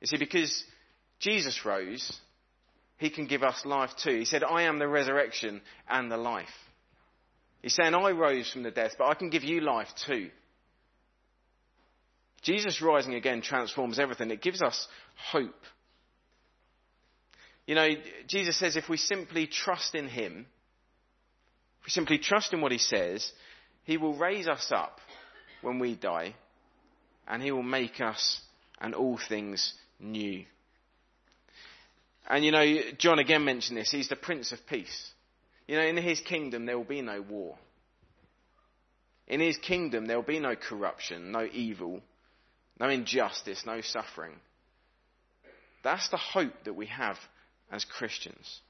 You 0.00 0.06
see, 0.06 0.16
because 0.18 0.64
Jesus 1.18 1.64
rose, 1.64 2.18
he 3.00 3.08
can 3.08 3.26
give 3.26 3.42
us 3.42 3.64
life 3.64 3.90
too. 4.04 4.18
He 4.18 4.26
said, 4.26 4.44
I 4.44 4.64
am 4.64 4.78
the 4.78 4.86
resurrection 4.86 5.62
and 5.88 6.12
the 6.12 6.18
life. 6.18 6.46
He's 7.62 7.74
saying, 7.74 7.94
I 7.94 8.10
rose 8.10 8.50
from 8.50 8.62
the 8.62 8.70
death, 8.70 8.92
but 8.98 9.06
I 9.06 9.14
can 9.14 9.30
give 9.30 9.42
you 9.42 9.62
life 9.62 9.88
too. 10.06 10.28
Jesus 12.42 12.82
rising 12.82 13.14
again 13.14 13.40
transforms 13.40 13.98
everything. 13.98 14.30
It 14.30 14.42
gives 14.42 14.60
us 14.60 14.86
hope. 15.32 15.64
You 17.66 17.74
know, 17.74 17.88
Jesus 18.28 18.58
says 18.58 18.76
if 18.76 18.90
we 18.90 18.98
simply 18.98 19.46
trust 19.46 19.94
in 19.94 20.06
Him, 20.06 20.44
if 21.80 21.86
we 21.86 21.90
simply 21.90 22.18
trust 22.18 22.52
in 22.52 22.60
what 22.60 22.72
He 22.72 22.78
says, 22.78 23.32
He 23.84 23.96
will 23.96 24.14
raise 24.14 24.46
us 24.46 24.70
up 24.70 24.98
when 25.62 25.78
we 25.78 25.94
die, 25.94 26.34
and 27.26 27.42
He 27.42 27.50
will 27.50 27.62
make 27.62 27.98
us 28.02 28.40
and 28.78 28.94
all 28.94 29.18
things 29.26 29.72
new. 29.98 30.44
And 32.30 32.44
you 32.44 32.52
know, 32.52 32.64
John 32.96 33.18
again 33.18 33.44
mentioned 33.44 33.76
this. 33.76 33.90
He's 33.90 34.08
the 34.08 34.14
Prince 34.14 34.52
of 34.52 34.64
Peace. 34.68 35.10
You 35.66 35.76
know, 35.76 35.82
in 35.82 35.96
His 35.96 36.20
kingdom 36.20 36.64
there 36.64 36.78
will 36.78 36.84
be 36.84 37.02
no 37.02 37.20
war. 37.20 37.58
In 39.26 39.40
His 39.40 39.56
kingdom 39.56 40.06
there 40.06 40.16
will 40.16 40.22
be 40.22 40.38
no 40.38 40.54
corruption, 40.54 41.32
no 41.32 41.48
evil, 41.52 42.00
no 42.78 42.88
injustice, 42.88 43.64
no 43.66 43.80
suffering. 43.80 44.34
That's 45.82 46.08
the 46.10 46.18
hope 46.18 46.52
that 46.64 46.74
we 46.74 46.86
have 46.86 47.18
as 47.72 47.84
Christians. 47.84 48.60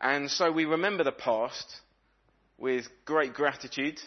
And 0.00 0.30
so 0.30 0.52
we 0.52 0.66
remember 0.66 1.02
the 1.02 1.10
past 1.12 1.80
with 2.56 2.86
great 3.04 3.34
gratitude 3.34 3.98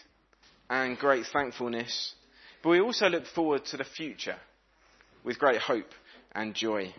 and 0.70 0.96
great 0.96 1.26
thankfulness, 1.26 2.14
but 2.62 2.70
we 2.70 2.80
also 2.80 3.08
look 3.08 3.26
forward 3.26 3.66
to 3.66 3.76
the 3.76 3.84
future 3.84 4.36
with 5.22 5.38
great 5.38 5.60
hope 5.60 5.92
and 6.32 6.54
joy. 6.54 6.94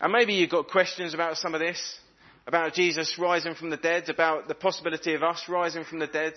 And 0.00 0.12
maybe 0.12 0.34
you've 0.34 0.50
got 0.50 0.68
questions 0.68 1.12
about 1.12 1.38
some 1.38 1.54
of 1.54 1.60
this, 1.60 1.98
about 2.46 2.74
Jesus 2.74 3.18
rising 3.18 3.54
from 3.54 3.70
the 3.70 3.76
dead, 3.76 4.08
about 4.08 4.46
the 4.46 4.54
possibility 4.54 5.14
of 5.14 5.22
us 5.22 5.44
rising 5.48 5.84
from 5.84 5.98
the 5.98 6.06
dead. 6.06 6.34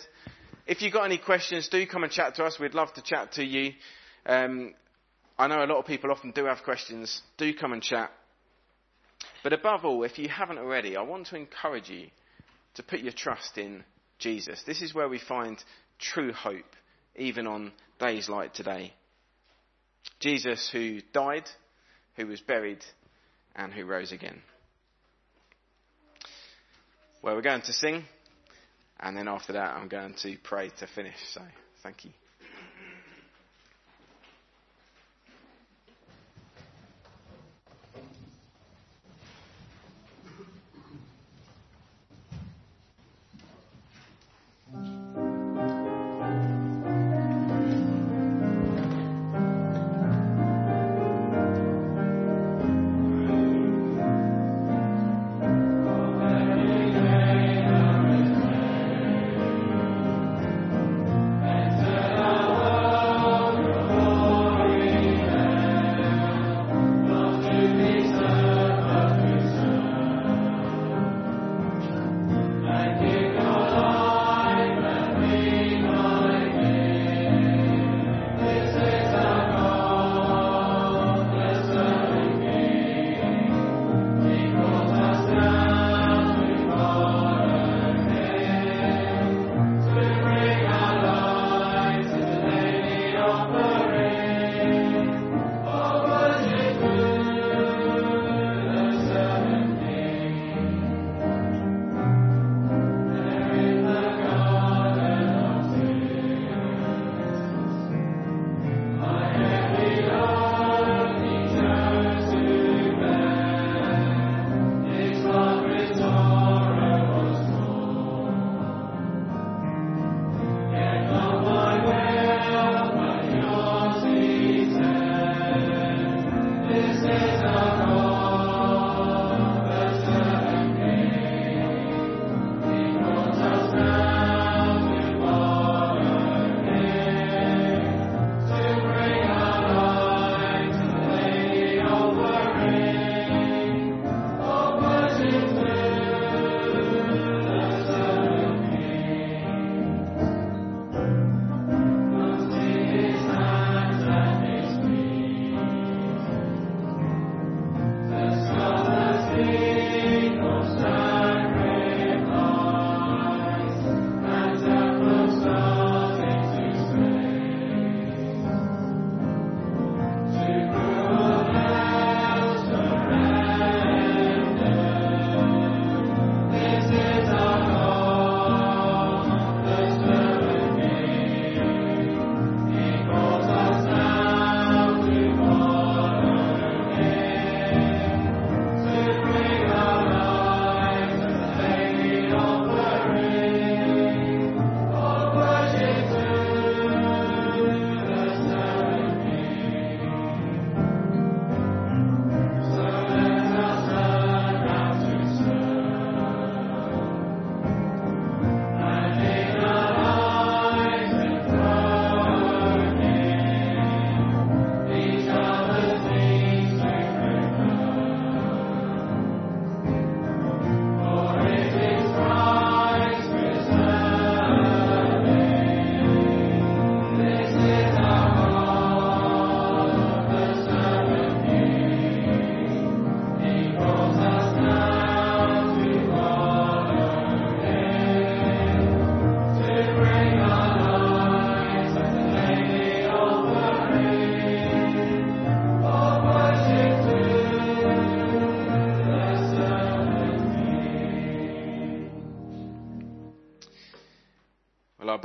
If 0.65 0.81
you've 0.81 0.93
got 0.93 1.05
any 1.05 1.17
questions, 1.17 1.67
do 1.69 1.85
come 1.85 2.03
and 2.03 2.11
chat 2.11 2.35
to 2.35 2.43
us. 2.43 2.59
We'd 2.59 2.73
love 2.73 2.93
to 2.95 3.01
chat 3.01 3.33
to 3.33 3.43
you. 3.43 3.73
Um, 4.25 4.73
I 5.37 5.47
know 5.47 5.63
a 5.63 5.65
lot 5.65 5.77
of 5.77 5.85
people 5.85 6.11
often 6.11 6.31
do 6.31 6.45
have 6.45 6.63
questions. 6.63 7.21
Do 7.37 7.53
come 7.53 7.73
and 7.73 7.81
chat. 7.81 8.11
But 9.43 9.53
above 9.53 9.85
all, 9.85 10.03
if 10.03 10.17
you 10.17 10.29
haven't 10.29 10.59
already, 10.59 10.97
I 10.97 11.01
want 11.01 11.27
to 11.27 11.35
encourage 11.35 11.89
you 11.89 12.07
to 12.75 12.83
put 12.83 12.99
your 12.99 13.13
trust 13.13 13.57
in 13.57 13.83
Jesus. 14.19 14.63
This 14.63 14.81
is 14.81 14.93
where 14.93 15.09
we 15.09 15.19
find 15.19 15.63
true 15.99 16.31
hope, 16.31 16.75
even 17.15 17.47
on 17.47 17.71
days 17.99 18.29
like 18.29 18.53
today. 18.53 18.93
Jesus, 20.19 20.69
who 20.71 21.01
died, 21.13 21.49
who 22.15 22.27
was 22.27 22.41
buried, 22.41 22.83
and 23.55 23.73
who 23.73 23.85
rose 23.85 24.11
again. 24.11 24.41
Well, 27.21 27.35
we're 27.35 27.41
going 27.41 27.61
to 27.61 27.73
sing, 27.73 28.05
and 28.99 29.15
then 29.15 29.27
after 29.27 29.53
that, 29.53 29.75
I'm 29.75 29.87
going 29.87 30.15
to 30.23 30.37
pray 30.43 30.69
to 30.79 30.87
finish. 30.87 31.17
So, 31.33 31.41
thank 31.83 32.05
you. 32.05 32.11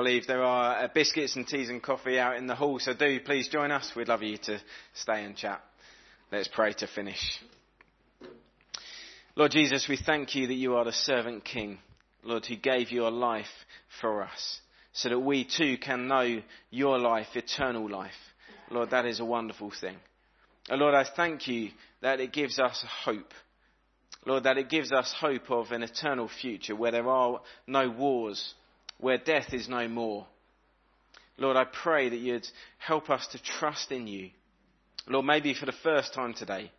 Believe 0.07 0.28
there 0.28 0.44
are 0.44 0.84
uh, 0.84 0.88
biscuits 0.94 1.34
and 1.34 1.48
teas 1.48 1.68
and 1.68 1.82
coffee 1.82 2.16
out 2.16 2.36
in 2.36 2.46
the 2.46 2.54
hall, 2.54 2.78
so 2.78 2.94
do 2.94 3.18
please 3.18 3.48
join 3.48 3.72
us. 3.72 3.90
We'd 3.96 4.07
love 4.07 4.22
you 4.22 4.38
to 4.38 4.61
stay 4.94 5.24
and 5.24 5.36
chat. 5.36 5.61
Let's 6.30 6.46
pray 6.46 6.74
to 6.74 6.86
finish. 6.86 7.40
Lord 9.34 9.50
Jesus, 9.50 9.88
we 9.88 9.96
thank 9.96 10.36
you 10.36 10.46
that 10.46 10.54
you 10.54 10.76
are 10.76 10.84
the 10.84 10.92
servant 10.92 11.44
king, 11.44 11.78
Lord, 12.22 12.46
who 12.46 12.54
gave 12.54 12.92
your 12.92 13.11
life 13.11 13.50
for 14.00 14.22
us, 14.22 14.61
so 14.92 15.09
that 15.09 15.18
we 15.18 15.44
too 15.44 15.76
can 15.76 16.07
know 16.07 16.40
your 16.70 17.00
life, 17.00 17.34
eternal 17.34 17.90
life. 17.90 18.12
Lord, 18.70 18.90
that 18.90 19.07
is 19.07 19.18
a 19.18 19.24
wonderful 19.24 19.72
thing. 19.72 19.96
Lord, 20.70 20.94
I 20.94 21.04
thank 21.16 21.48
you 21.48 21.70
that 22.00 22.20
it 22.20 22.32
gives 22.32 22.61
us 22.61 22.84
hope. 23.04 23.32
Lord, 24.24 24.44
that 24.44 24.57
it 24.57 24.70
gives 24.70 24.92
us 24.92 25.12
hope 25.18 25.50
of 25.50 25.72
an 25.72 25.82
eternal 25.82 26.28
future 26.28 26.76
where 26.76 26.92
there 26.92 27.09
are 27.09 27.40
no 27.66 27.90
wars, 27.90 28.54
where 28.99 29.18
death 29.18 29.53
is 29.53 29.68
no 29.68 29.88
more. 29.88 30.26
Lord, 31.38 31.57
I 31.57 31.64
pray 31.64 32.09
that 32.09 32.16
you'd 32.16 32.49
help 32.78 33.11
us 33.11 33.26
to 33.28 33.42
trust 33.42 33.92
in 33.92 34.07
you. 34.07 34.30
Lord, 35.07 35.26
maybe 35.26 35.55
for 35.55 35.66
the 35.66 35.72
first 35.72 36.14
time 36.14 36.34
today. 36.34 36.70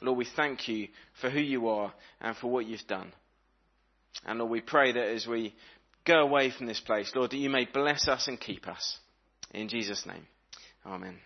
Lord, 0.00 0.18
we 0.18 0.26
thank 0.36 0.68
you 0.68 0.88
for 1.20 1.30
who 1.30 1.40
you 1.40 1.68
are 1.68 1.92
and 2.20 2.36
for 2.36 2.50
what 2.50 2.66
you've 2.66 2.86
done. 2.86 3.12
And 4.26 4.38
Lord, 4.38 4.50
we 4.50 4.60
pray 4.60 4.92
that 4.92 5.08
as 5.08 5.26
we 5.26 5.54
go 6.04 6.20
away 6.20 6.50
from 6.50 6.66
this 6.66 6.80
place, 6.80 7.12
Lord, 7.14 7.30
that 7.30 7.36
you 7.36 7.50
may 7.50 7.64
bless 7.64 8.08
us 8.08 8.28
and 8.28 8.38
keep 8.38 8.68
us. 8.68 8.98
In 9.52 9.68
Jesus' 9.68 10.04
name. 10.06 10.26
Amen. 10.84 11.18